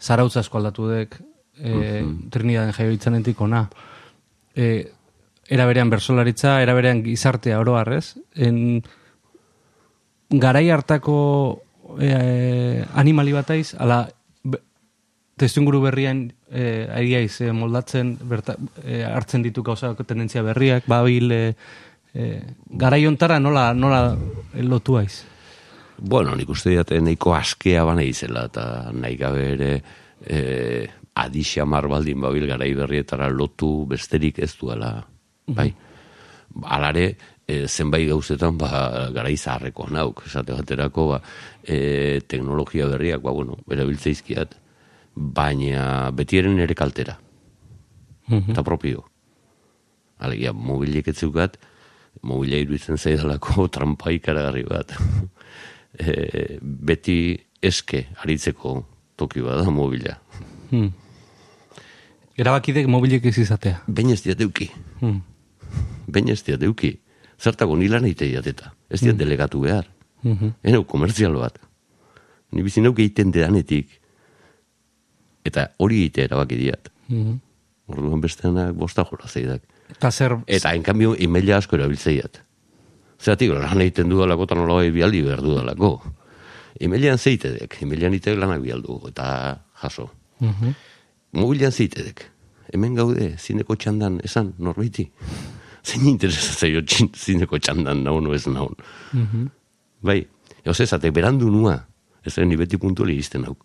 zarautz 0.00 0.36
asko 0.40 0.60
aldatu 0.60 0.88
dek, 0.90 1.18
e, 1.58 2.04
Trinidaden 2.30 2.72
jaio 2.72 2.94
itzanetik 2.94 3.40
ona. 3.44 3.66
E, 4.56 4.88
era 5.48 5.66
berean 5.66 5.90
bersolaritza, 5.90 6.60
era 6.62 6.74
berean 6.76 7.02
gizartea 7.04 7.58
oro 7.60 7.76
harrez. 7.78 8.16
En, 8.36 8.82
garai 10.30 10.68
hartako 10.70 11.62
e, 12.00 12.84
animali 12.94 13.32
bataiz, 13.32 13.74
ala 13.80 14.02
be, 14.44 14.60
testuinguru 15.40 15.80
berrian 15.84 16.26
e, 16.50 16.86
aiaiz 16.92 17.40
e, 17.40 17.52
moldatzen, 17.52 18.16
berta, 18.28 18.56
e, 18.84 19.02
hartzen 19.08 19.44
ditu 19.44 19.64
gauza 19.64 19.94
tendentzia 20.04 20.44
berriak, 20.44 20.88
babil, 20.90 21.32
e, 21.32 21.42
e, 22.18 22.42
garai 22.66 23.06
ontara 23.06 23.38
nola, 23.38 23.70
nola 23.74 24.02
lotu 24.66 24.98
aiz? 24.98 25.22
Bueno, 25.98 26.34
nik 26.38 26.50
uste 26.50 26.74
dut 26.76 26.92
nahiko 27.02 27.34
askea 27.34 27.84
bana 27.86 28.04
izela, 28.06 28.46
eta 28.50 28.90
nahi 28.94 29.16
gabe 29.18 29.44
ere 29.54 29.72
e, 30.22 30.38
adixa 31.18 31.64
baldin 31.66 32.20
babil 32.20 32.46
garai 32.46 32.72
berrietara 32.74 33.28
lotu 33.28 33.86
besterik 33.86 34.38
ez 34.38 34.54
duela, 34.58 35.06
bai. 35.46 35.72
Alare, 36.64 37.16
e, 37.46 37.66
zenbait 37.66 38.08
gauzetan 38.08 38.58
ba, 38.58 39.10
garai 39.14 39.36
zaharreko 39.36 39.88
nauk, 39.90 40.22
esate 40.26 40.54
baterako 40.54 41.08
ba, 41.14 41.22
e, 41.62 42.20
teknologia 42.26 42.86
berriak, 42.86 43.22
ba, 43.22 43.32
bueno, 43.32 43.58
erabiltzeizkiat, 43.70 44.54
baina 45.14 46.10
betiaren 46.14 46.58
ere 46.62 46.74
kaltera. 46.74 47.18
Eta 48.28 48.62
propio. 48.62 49.06
Alegia, 50.20 50.52
mobilek 50.52 51.08
etzeukat, 51.08 51.56
mobila 52.22 52.60
iruditzen 52.60 52.98
zaidalako 52.98 53.66
trampa 53.74 54.12
ikaragarri 54.14 54.64
bat. 54.68 54.94
e, 55.98 56.58
beti 56.60 57.18
eske 57.62 58.06
aritzeko 58.22 58.78
toki 59.18 59.42
bada 59.42 59.68
mobila. 59.70 60.16
Hmm. 60.70 60.92
Erabakidek 62.38 62.86
mobilek 62.86 63.24
ez 63.26 63.38
izatea. 63.42 63.82
Baina 63.86 64.14
ez 64.14 64.22
diat 64.22 64.40
euki. 64.44 64.68
Hmm. 65.00 65.20
Baina 66.06 66.36
ez 66.36 66.42
diat 66.46 66.62
euki. 66.62 66.92
Zertako 67.38 67.76
nilan 67.78 68.06
eite 68.06 68.28
diateta. 68.30 68.72
Ez 68.90 69.00
diat 69.02 69.18
delegatu 69.18 69.62
behar. 69.66 69.88
Mhm. 70.22 70.54
Eneu 70.62 70.84
komertzial 70.86 71.34
bat. 71.38 71.58
Ni 72.52 72.62
bizi 72.62 72.80
neuk 72.80 72.98
egiten 72.98 73.30
dedanetik. 73.34 73.90
Eta 75.46 75.68
hori 75.78 76.04
egite 76.04 76.24
erabaki 76.26 76.58
diat. 76.58 76.90
Mhm. 77.08 77.36
Orduan 77.88 78.20
besteanak 78.20 78.74
bosta 78.76 79.04
jora 79.04 79.28
zeidak. 79.28 79.62
Eta 79.90 80.10
zer, 80.12 80.36
Eta 80.46 80.74
enkanbio 80.76 81.14
emaila 81.18 81.58
asko 81.58 81.76
erabiltzeiat. 81.76 82.42
Zeratik, 83.18 83.50
lan 83.50 83.80
egiten 83.82 84.08
dudalako 84.12 84.46
eta 84.46 84.54
nola 84.58 84.82
bialdi 84.94 85.22
behar 85.26 85.42
dudalako. 85.42 85.92
Emailean 86.80 87.18
zeitedek, 87.18 87.80
emailean 87.82 88.14
itek 88.14 88.38
lanak 88.38 88.62
bialdu 88.62 89.00
eta 89.08 89.58
jaso. 89.82 90.10
Mhm. 90.40 90.74
Mobilean 91.32 91.72
zeitedek. 91.72 92.24
Hemen 92.72 92.94
gaude, 92.94 93.34
zineko 93.38 93.76
txandan, 93.76 94.20
esan, 94.24 94.52
norbaiti. 94.58 95.08
Zein 95.88 96.06
interesatzea 96.06 96.82
txin, 96.84 97.10
zineko 97.16 97.58
txandan 97.58 98.04
naun 98.04 98.32
ez 98.34 98.46
naun. 98.46 98.76
Mhm. 99.12 99.46
Bai, 100.02 100.20
ehoz 100.64 100.80
ezatek, 100.80 101.14
berandu 101.14 101.50
nua. 101.50 101.78
Ez 102.24 102.36
ni 102.38 102.56
beti 102.56 102.76
puntuali 102.76 103.16
izten 103.16 103.44
hau. 103.44 103.56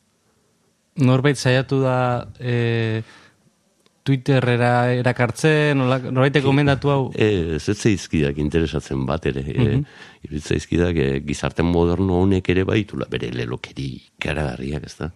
norbait 0.96 1.38
saiatu 1.38 1.82
da 1.82 2.28
e, 2.40 3.02
Twitterera 4.04 4.92
erakartzen, 4.92 5.80
norbaitek 5.80 6.44
gomendatu 6.44 6.92
hau. 6.92 7.04
Ez, 7.16 7.62
ez 7.72 7.78
zaizkidak 7.78 8.38
interesatzen 8.44 9.06
bat 9.08 9.26
ere. 9.32 9.44
Mm 9.44 9.68
-hmm. 9.68 10.40
zaizkidak 10.42 10.96
e, 10.96 11.20
gizarte 11.24 11.64
moderno 11.64 12.20
honek 12.22 12.50
ere 12.50 12.66
baitula 12.68 13.08
bere 13.10 13.32
lelokeri 13.32 14.02
karagarriak, 14.20 14.84
ez 14.84 14.96
da? 15.00 15.12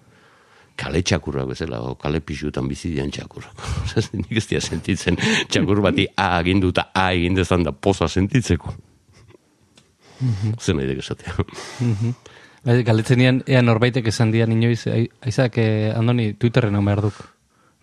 Kale 0.77 1.01
txakurrak 1.01 1.47
bezala, 1.49 1.81
o 1.81 1.95
kale 1.95 2.21
pixutan 2.21 2.67
bizi 2.67 2.89
dian 2.89 3.11
txakurrak. 3.11 3.53
Nik 4.21 4.31
ez 4.31 4.47
dia 4.47 4.61
sentitzen 4.61 5.17
txakur 5.49 5.81
bati 5.81 6.07
A 6.15 6.37
agindu 6.37 6.69
eta 6.69 6.91
A 6.93 7.11
egin 7.13 7.35
dezan 7.35 7.63
da 7.63 7.71
poza 7.71 8.07
sentitzeko. 8.07 8.73
Zer 10.59 10.75
nahi 10.75 10.97
esatea. 10.97 11.33
Bai, 12.63 12.83
Galdetzen 12.83 13.19
nian, 13.19 13.43
ea 13.47 13.61
norbaitek 13.61 14.07
esan 14.07 14.31
dian 14.31 14.51
inoiz, 14.51 14.87
ai- 14.87 15.09
aizak, 15.21 15.57
eh, 15.57 15.93
andoni, 15.95 16.33
Twitterren 16.33 16.75
hau 16.75 16.83
behar 16.83 17.01
duk. 17.01 17.36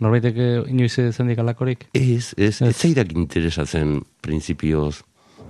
Norbaitek 0.05 0.37
eh, 0.37 0.63
inoiz 0.71 0.93
esan 1.01 1.31
dik 1.33 1.41
alakorik? 1.43 1.87
Ez, 1.97 2.35
ez, 2.37 2.61
ez 2.63 2.75
zaidak 2.77 3.13
interesatzen 3.17 3.99
printzipioz 4.25 5.01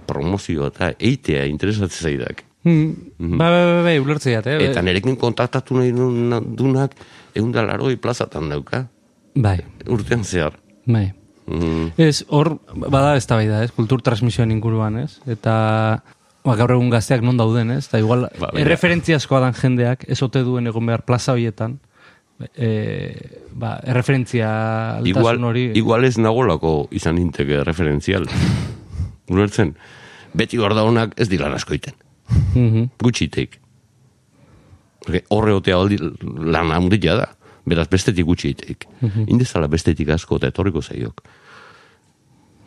promozioa 0.07 0.69
eta 0.73 0.93
eitea 0.99 1.47
interesatzen 1.51 2.09
zaidak. 2.11 2.45
Hmm. 2.65 2.95
Ba, 3.37 3.51
ba, 3.53 3.59
ba, 3.69 3.81
ba, 3.85 3.93
ulertzeiat, 4.01 4.47
eh? 4.49 4.57
Eta 4.71 4.81
nerekin 4.85 5.19
kontaktatu 5.21 5.77
nahi 5.77 5.91
dun- 5.93 6.55
dunak 6.57 6.95
eundalaroi 7.37 7.97
plazatan 8.01 8.49
dauka, 8.53 8.87
Bai, 9.35 9.59
urtean 9.91 10.23
zehar. 10.25 10.55
bai. 10.87 11.11
Mm, 11.47 11.91
Ez, 12.01 12.23
hor, 12.33 12.55
bada 12.73 13.17
ez 13.19 13.27
da 13.27 13.37
ez, 13.65 13.71
kultur 13.77 14.01
transmisioen 14.01 14.51
inguruan, 14.55 14.97
ez? 15.03 15.19
Eta, 15.29 16.01
ba, 16.45 16.55
gaur 16.57 16.71
egun 16.73 16.89
gazteak 16.89 17.21
non 17.21 17.37
dauden, 17.37 17.71
ez? 17.75 17.85
Eta 17.89 17.99
igual, 18.01 18.31
Ba, 18.41 18.49
bera. 18.53 18.63
erreferentzia 18.65 19.17
askoa 19.17 19.41
dan 19.41 19.53
jendeak, 19.53 20.07
ez 20.09 20.23
ote 20.23 20.41
duen 20.47 20.67
egon 20.67 20.87
behar 20.87 21.03
plaza 21.05 21.33
horietan, 21.37 21.81
e, 22.57 23.41
ba, 23.53 23.77
erreferentzia 23.85 25.01
igual, 25.05 25.43
hori... 25.45 25.71
igual 25.79 26.05
ez 26.05 26.17
nagolako 26.19 26.89
izan 26.91 27.19
inteke 27.19 27.63
referentzial. 27.65 28.27
Ulertzen, 29.31 29.75
beti 30.35 30.59
gorda 30.61 30.85
honak 30.85 31.15
ez 31.21 31.29
dira 31.29 31.53
askoiten. 31.55 31.95
Mhm. 32.55 32.91
Gutxitek. 33.01 33.61
Porque 35.05 35.25
Horre 35.29 35.53
otea 35.53 35.77
aldi 35.77 35.99
lan 36.01 36.73
handia 36.73 37.17
da. 37.21 37.31
Beraz, 37.65 37.89
bestetik 37.89 38.27
gutxitek. 38.29 38.85
Indezala 39.27 39.69
bestetik 39.73 40.11
asko 40.13 40.37
eta 40.37 40.51
etorriko 40.53 40.83
zaiok. 40.83 41.23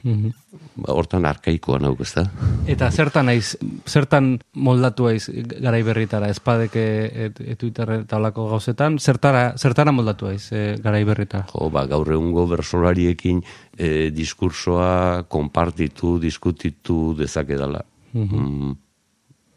Mhm. 0.04 0.32
Ba, 0.78 0.94
hortan 0.94 1.26
arkaikoa 1.26 1.80
nauk, 1.82 2.02
ez 2.06 2.14
da? 2.14 2.24
Eta 2.70 2.90
zertan 2.92 3.26
naiz, 3.26 3.56
zertan 3.90 4.40
moldatu 4.54 5.08
aiz 5.10 5.28
garai 5.60 5.82
berritara, 5.84 6.30
espadeke 6.30 6.84
et, 7.26 7.40
et 7.42 7.58
Twitter 7.60 7.90
eta 8.02 8.18
olako 8.22 8.48
gauzetan, 8.50 9.00
zertara, 9.00 9.54
zertara 9.58 9.92
moldatu 9.92 10.28
aiz 10.30 10.52
e, 10.54 10.78
garai 10.84 11.04
berritara? 11.04 11.48
Jo, 11.52 11.70
ba, 11.74 11.86
gaur 11.90 12.12
egungo 12.14 12.46
bersolariekin 12.48 13.42
e, 13.78 14.10
diskursoa 14.16 15.24
konpartitu, 15.28 16.18
diskutitu 16.20 17.14
dezakedala. 17.18 17.82
Mm, 18.14 18.72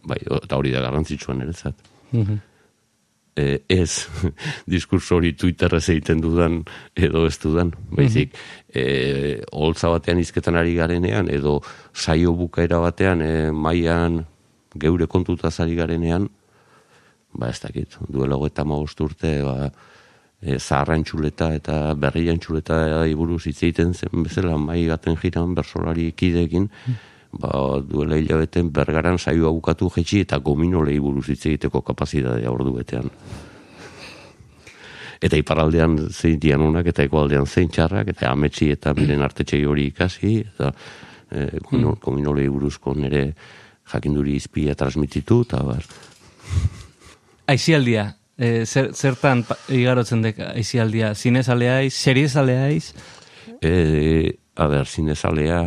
bai, 0.09 0.19
o- 0.31 0.41
eta 0.43 0.57
hori 0.57 0.73
da 0.73 0.81
garrantzitsuan 0.81 1.43
ere 1.43 1.53
Mhm. 2.13 2.39
E, 3.41 3.61
ez 3.69 4.07
diskurso 4.75 5.17
hori 5.17 5.33
Twitterrez 5.33 5.87
egiten 5.89 6.21
dudan 6.21 6.61
edo 6.95 7.25
ez 7.27 7.37
dudan, 7.43 7.73
baizik 7.97 8.37
e, 8.69 9.41
holtza 9.53 9.91
batean 9.93 10.21
izketan 10.23 10.59
ari 10.61 10.77
garenean 10.79 11.31
edo 11.33 11.61
saio 11.95 12.35
bukaera 12.37 12.81
batean 12.83 13.25
e, 13.25 13.33
maian 13.51 14.25
geure 14.77 15.09
kontutaz 15.11 15.57
ari 15.65 15.79
garenean 15.79 16.29
ba 17.33 17.49
ez 17.51 17.61
dakit, 17.63 17.97
duela 18.09 18.37
hogeita 18.37 18.65
urte 18.65 19.43
ba, 19.43 19.71
e, 20.43 20.59
zaharran 20.59 21.05
txuleta 21.05 21.53
eta 21.55 21.95
berrian 21.95 22.39
txuleta 22.39 23.07
iburuz 23.07 23.47
hitz 23.47 23.63
egiten 23.63 23.95
zen 23.95 24.25
bezala 24.25 24.57
mai 24.59 24.87
baten 24.89 25.17
jiran 25.17 25.55
bersolari 25.55 26.13
kideekin 26.13 26.69
ba, 27.33 27.81
duela 27.87 28.17
hilabeten 28.19 28.73
bergaran 28.73 29.19
saioa 29.19 29.53
bukatu 29.55 29.91
jetxi 29.95 30.25
eta 30.27 30.39
gominolei 30.39 30.99
buruz 30.99 31.29
hitz 31.31 31.47
egiteko 31.47 31.83
kapazitatea 31.83 32.51
ordu 32.51 32.75
betean. 32.79 33.11
Eta 35.21 35.37
iparaldean 35.37 35.99
zein 36.09 36.39
dian 36.41 36.63
onak 36.65 36.87
eta 36.95 37.05
egoaldean 37.05 37.47
zein 37.47 37.69
txarrak, 37.69 38.15
eta 38.15 38.31
ametsi 38.33 38.71
eta 38.73 38.95
miren 38.97 39.23
artetxei 39.23 39.65
hori 39.69 39.91
ikasi, 39.91 40.39
eta 40.41 40.71
e, 41.31 41.61
gomino, 41.67 41.99
gominolei 42.01 42.49
buruzko 42.49 42.95
nire 42.97 43.27
jakinduri 43.93 44.39
izpia 44.41 44.75
transmititu, 44.75 45.43
eta 45.45 45.61
bar. 45.67 45.85
Aizialdia, 47.53 48.07
e, 48.39 48.65
zer, 48.65 48.95
zertan 48.95 49.45
igarotzen 49.69 50.25
dek 50.25 50.41
aizialdia? 50.55 51.13
Zinez 51.15 51.49
aleaiz, 51.53 51.93
seriez 51.93 52.33
aleaiz? 52.41 52.95
E, 53.61 54.39
a 54.57 54.67
ber, 54.73 54.89
zinezalea, 54.89 55.61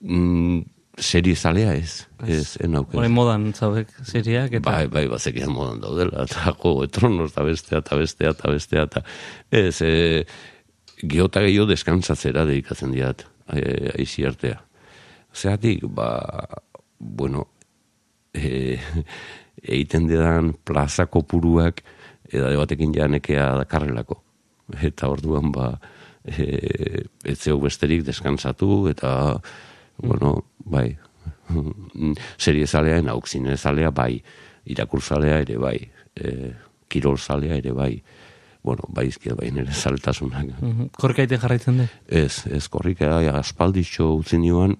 mm, 0.00 0.60
serie 0.98 1.36
zalea 1.36 1.74
ez, 1.78 2.06
ez, 2.26 2.56
enauke. 2.64 2.96
Horain 2.98 3.14
modan 3.14 3.48
zaudek 3.54 3.90
seriak, 4.06 4.52
eta... 4.58 4.66
Bai, 4.66 4.86
bai, 4.92 5.06
bazekian 5.10 5.52
modan 5.54 5.80
daudela, 5.82 6.24
eta 6.26 6.52
Juego 6.52 6.82
de 6.82 6.92
Tronos, 6.94 7.30
eta 7.32 7.44
bestea, 7.46 7.82
eta 7.82 7.98
bestea, 7.98 8.32
eta 8.34 8.52
bestea, 8.52 8.86
eta 8.88 9.02
ez, 9.54 9.76
e, 9.82 10.24
geota 11.08 11.42
gehiago 11.44 11.68
deskantzatzera 11.70 12.44
dedikatzen 12.48 12.94
diat, 12.94 13.24
e, 13.54 13.92
aizi 13.94 14.26
artea. 14.26 14.58
Zeratik, 15.34 15.86
ba, 15.94 16.08
bueno, 16.98 17.46
e, 18.34 18.78
egiten 19.62 20.08
dedan 20.10 20.52
plazako 20.66 21.22
puruak, 21.28 21.84
edade 22.28 22.58
batekin 22.60 22.92
janekea 22.94 23.52
dakarrelako. 23.62 24.20
Eta 24.84 25.08
orduan, 25.08 25.52
ba, 25.54 25.70
e, 26.26 27.06
etzeu 27.28 27.56
besterik 27.62 28.04
deskantzatu, 28.08 28.88
eta, 28.90 29.12
bueno, 30.02 30.44
bai, 30.64 30.96
serie 32.44 32.66
zalea, 32.66 33.00
naukzine 33.02 33.56
zalea, 33.56 33.90
bai, 33.90 34.22
irakurzalea 34.68 35.42
ere, 35.44 35.58
bai, 35.58 35.78
e, 36.14 36.52
kirol 36.88 37.18
zalea 37.18 37.58
ere, 37.58 37.72
bai, 37.72 37.92
bueno, 38.62 38.88
bai 38.92 39.06
izkia 39.08 39.36
bai 39.38 39.50
nire 39.54 39.72
zaltasunak. 39.72 40.50
Mhm. 40.60 40.90
Korka 40.98 41.24
ite 41.24 41.38
jarraitzen 41.40 41.82
du? 41.82 41.88
Ez, 42.08 42.46
ez, 42.46 42.66
korrika 42.68 43.18
aspalditxo 43.38 44.10
utzi 44.18 44.38
nioan, 44.42 44.76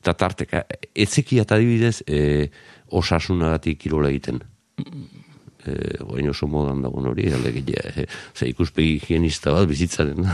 eta 0.00 0.14
tarteka, 0.18 0.64
etzeki 0.94 1.40
eta 1.42 1.58
adibidez, 1.60 2.00
e, 2.06 2.50
osasunagatik 2.90 3.78
kirola 3.84 4.10
egiten. 4.10 4.42
E, 5.66 5.74
Oain 6.06 6.28
oso 6.30 6.46
modan 6.48 6.80
dagoen 6.82 7.10
hori, 7.10 7.26
alegia, 7.36 7.82
e, 7.92 8.06
ze 8.34 8.48
ikuspegi 8.48 8.94
higienista 8.96 9.52
bat 9.52 9.68
bizitzaren. 9.68 10.24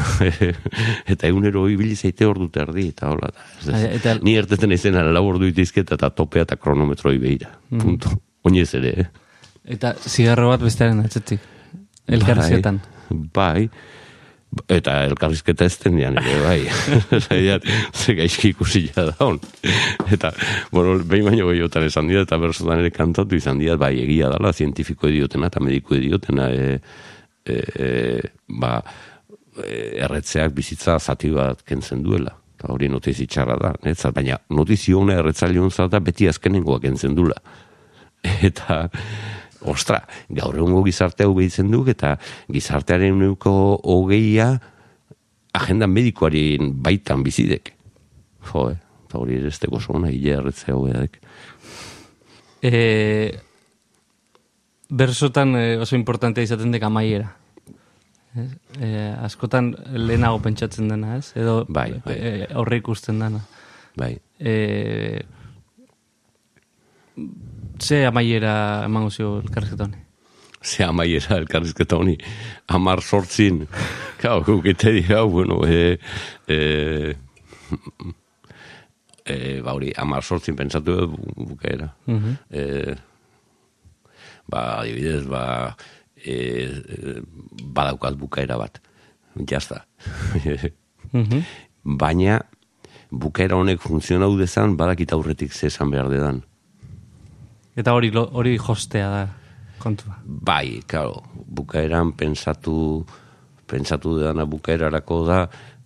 eta 1.13 1.27
egunero 1.27 1.65
ibili 1.73 1.97
zaite 1.97 2.29
hor 2.29 2.39
dut 2.39 2.57
erdi, 2.63 2.89
eta 2.95 3.11
hola. 3.11 3.33
Da, 3.65 3.73
ez, 3.81 3.83
eta- 4.01 4.19
Ni 4.23 4.37
erteten 4.39 4.73
izena 4.77 5.03
lau 5.11 5.25
ordu 5.33 5.49
itizketa 5.51 5.99
eta 5.99 6.11
topea 6.15 6.47
eta 6.47 6.57
kronometroi 6.61 7.17
behira. 7.19 7.51
Mm. 7.71 7.83
Punto. 7.83 8.15
Oinez 8.47 8.69
ere, 8.79 8.93
eh? 9.03 9.09
Eta 9.77 9.95
zigarro 10.07 10.53
bat 10.53 10.63
bestearen 10.63 11.01
atzetik. 11.03 11.41
Elkarrizketan. 12.07 12.79
Bai, 13.35 13.67
eta 14.69 14.97
elkarrizketa 15.07 15.67
ez 15.67 15.77
denean 15.83 16.17
ere, 16.21 16.37
bai. 16.43 16.61
Zaiat, 17.27 17.67
ze 17.95 18.15
gaizki 18.19 18.53
ikusi 18.55 18.87
da 18.95 19.13
hon. 19.21 19.39
Eta, 20.13 20.33
bueno, 20.73 20.97
behin 21.05 21.29
baino 21.29 21.49
gehiotan 21.51 21.87
esan 21.87 22.09
dira, 22.11 22.25
eta 22.27 22.39
bersotan 22.41 22.83
ere 22.83 22.93
kantatu 22.95 23.39
izan 23.39 23.61
dira, 23.63 23.77
bai, 23.81 23.95
egia 24.03 24.31
dala, 24.33 24.53
zientifiko 24.53 25.11
ediotena 25.11 25.51
eta 25.53 25.63
mediko 25.65 25.97
ediotena, 25.99 26.49
e, 26.51 26.81
e, 27.45 27.61
e, 27.61 27.91
ba, 28.63 28.81
e, 29.63 29.77
erretzeak 30.07 30.57
bizitza 30.57 30.99
zati 30.99 31.31
bat 31.35 31.63
kentzen 31.67 32.03
duela. 32.07 32.35
Eta 32.57 32.73
hori 32.73 32.89
notizi 32.89 33.27
txarra 33.29 33.59
da, 33.61 33.75
netzat, 33.85 34.15
baina 34.17 34.39
notizio 34.57 35.03
hona 35.03 35.19
erretzaile 35.21 35.61
honzat 35.61 35.93
da 35.93 36.01
beti 36.01 36.29
azkenengoak 36.31 36.87
kentzen 36.89 37.17
duela. 37.19 37.37
Eta, 38.49 38.87
ostra, 39.71 40.03
gaur 40.29 40.57
egungo 40.57 40.83
gizarte 40.87 41.27
hau 41.27 41.35
behitzen 41.37 41.71
duk, 41.73 41.91
eta 41.93 42.17
gizartearen 42.53 43.19
neuko 43.19 43.53
hogeia 43.83 44.55
agenda 45.57 45.89
medikoaren 45.89 46.75
baitan 46.85 47.25
bizidek. 47.27 47.73
Jo, 48.51 48.71
eh? 48.73 48.79
Eta 49.07 49.21
hori 49.23 49.39
ere 49.39 49.51
ez 49.53 49.59
teko 49.63 49.81
zona, 49.81 50.11
hile 50.11 50.35
erretzea 50.41 50.75
hogeak. 50.75 51.21
E, 52.67 53.39
bersotan 54.91 55.55
e, 55.55 55.65
oso 55.83 55.97
importantea 55.99 56.47
izaten 56.47 56.75
dek 56.75 56.87
amaiera. 56.87 57.31
E, 58.37 58.89
askotan 59.25 59.71
lehenago 59.95 60.43
pentsatzen 60.45 60.91
dena, 60.91 61.17
ez? 61.17 61.31
Edo 61.39 61.63
Bai, 61.69 61.93
bai. 62.05 62.17
E, 62.19 62.77
ikusten 62.77 63.23
dena. 63.23 63.45
Bai, 63.97 64.19
E, 64.39 65.23
ze 67.81 68.05
amaiera 68.07 68.85
emango 68.85 69.11
zio 69.11 69.41
elkarrizketa 69.43 69.85
honi? 69.85 69.97
ze 70.63 70.85
amaiera 70.85 71.37
elkarrizketa 71.39 71.97
honi, 71.97 72.17
amar 72.69 73.01
sortzin, 73.03 73.67
kau, 74.21 74.41
gukete 74.45 74.93
dira, 74.93 75.23
bueno, 75.23 75.61
e, 75.67 75.99
e, 76.49 77.15
e, 79.25 79.61
ba 79.63 79.75
hori, 79.75 79.93
amar 79.97 80.23
sortzin 80.25 80.57
pentsatu 80.57 80.97
dut 80.97 81.11
bu- 81.15 81.47
bukaera. 81.53 81.93
Mhm. 82.07 82.37
e, 82.51 82.95
ba, 84.49 84.81
adibidez, 84.81 85.27
ba, 85.27 85.77
e, 86.17 86.35
e, 86.35 87.21
badaukat 87.63 88.15
bukaera 88.19 88.59
bat. 88.59 88.81
Jazta. 89.47 89.85
Mhm. 91.13 91.43
Baina, 91.85 92.41
bukaera 93.11 93.57
honek 93.57 93.81
funtzionau 93.81 94.33
dezan, 94.39 94.77
badakit 94.77 95.13
aurretik 95.13 95.53
ze 95.53 95.67
esan 95.71 95.91
behar 95.91 96.09
dedan. 96.11 96.43
Eta 97.77 97.93
hori 97.93 98.11
hori 98.17 98.57
jostea 98.57 99.09
da 99.13 99.23
kontua. 99.79 100.17
Bai, 100.25 100.83
claro, 100.89 101.23
bukaeran 101.33 102.15
pentsatu, 102.17 103.05
pentsatu 103.69 104.17
dena 104.19 104.47
bukaerarako 104.49 105.23
da, 105.29 105.41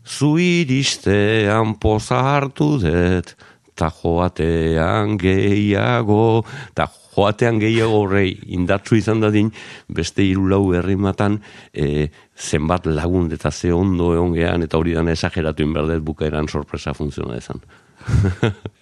zu 0.06 0.36
iristean 0.38 1.74
poza 1.82 2.20
hartu 2.36 2.76
dut, 2.80 3.34
ta 3.74 3.90
joatean 3.90 5.16
gehiago, 5.20 6.44
ta 6.74 6.86
joatean 6.86 7.60
gehiago 7.60 8.04
horrei 8.04 8.34
indartsu 8.54 8.98
izan 9.00 9.22
dadin, 9.24 9.50
beste 9.88 10.24
hiru 10.24 10.46
lau 10.50 10.62
herrimatan 10.76 11.40
e, 11.72 12.08
zenbat 12.36 12.86
lagun 12.86 13.30
eta 13.32 13.50
ze 13.50 13.72
ondo 13.72 14.12
egon 14.14 14.34
gehan, 14.36 14.66
eta 14.66 14.78
hori 14.78 14.94
dana 14.94 15.16
esageratu 15.16 15.64
inberdet 15.66 16.04
bukaeran 16.04 16.48
sorpresa 16.48 16.94
funtziona 16.94 17.34
dezan. 17.40 17.64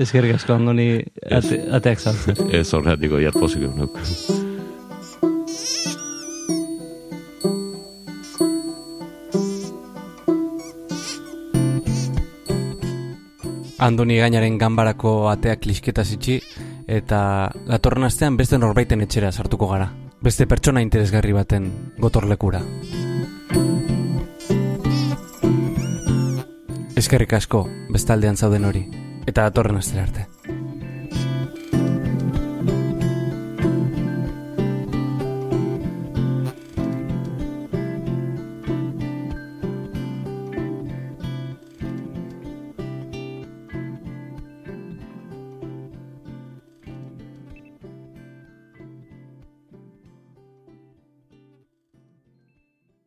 Ezkerrik 0.00 0.32
asko 0.38 0.54
andoni 0.56 0.94
ate, 1.28 1.58
ateak 1.76 2.00
saltzen. 2.00 2.38
Ez 2.56 2.70
horretiko 2.72 3.18
jarpozik 3.20 3.66
egunak. 3.66 3.98
Andoni 13.80 14.16
gainaren 14.20 14.56
ganbarako 14.60 15.12
ateak 15.28 15.68
lisketa 15.68 16.04
zitxi, 16.04 16.38
eta 16.88 17.20
datorren 17.68 18.08
astean 18.08 18.40
beste 18.40 18.56
norbaiten 18.60 19.04
etxera 19.04 19.32
sartuko 19.32 19.68
gara. 19.68 19.90
Beste 20.24 20.48
pertsona 20.48 20.80
interesgarri 20.84 21.36
baten 21.36 21.68
gotorlekura. 22.00 22.60
Eskerrik 26.96 27.32
asko, 27.36 27.66
bestaldean 27.92 28.36
zauden 28.36 28.68
hori, 28.68 28.84
eta 29.26 29.42
datorren 29.48 29.76
astera 29.76 30.02
arte. 30.08 30.26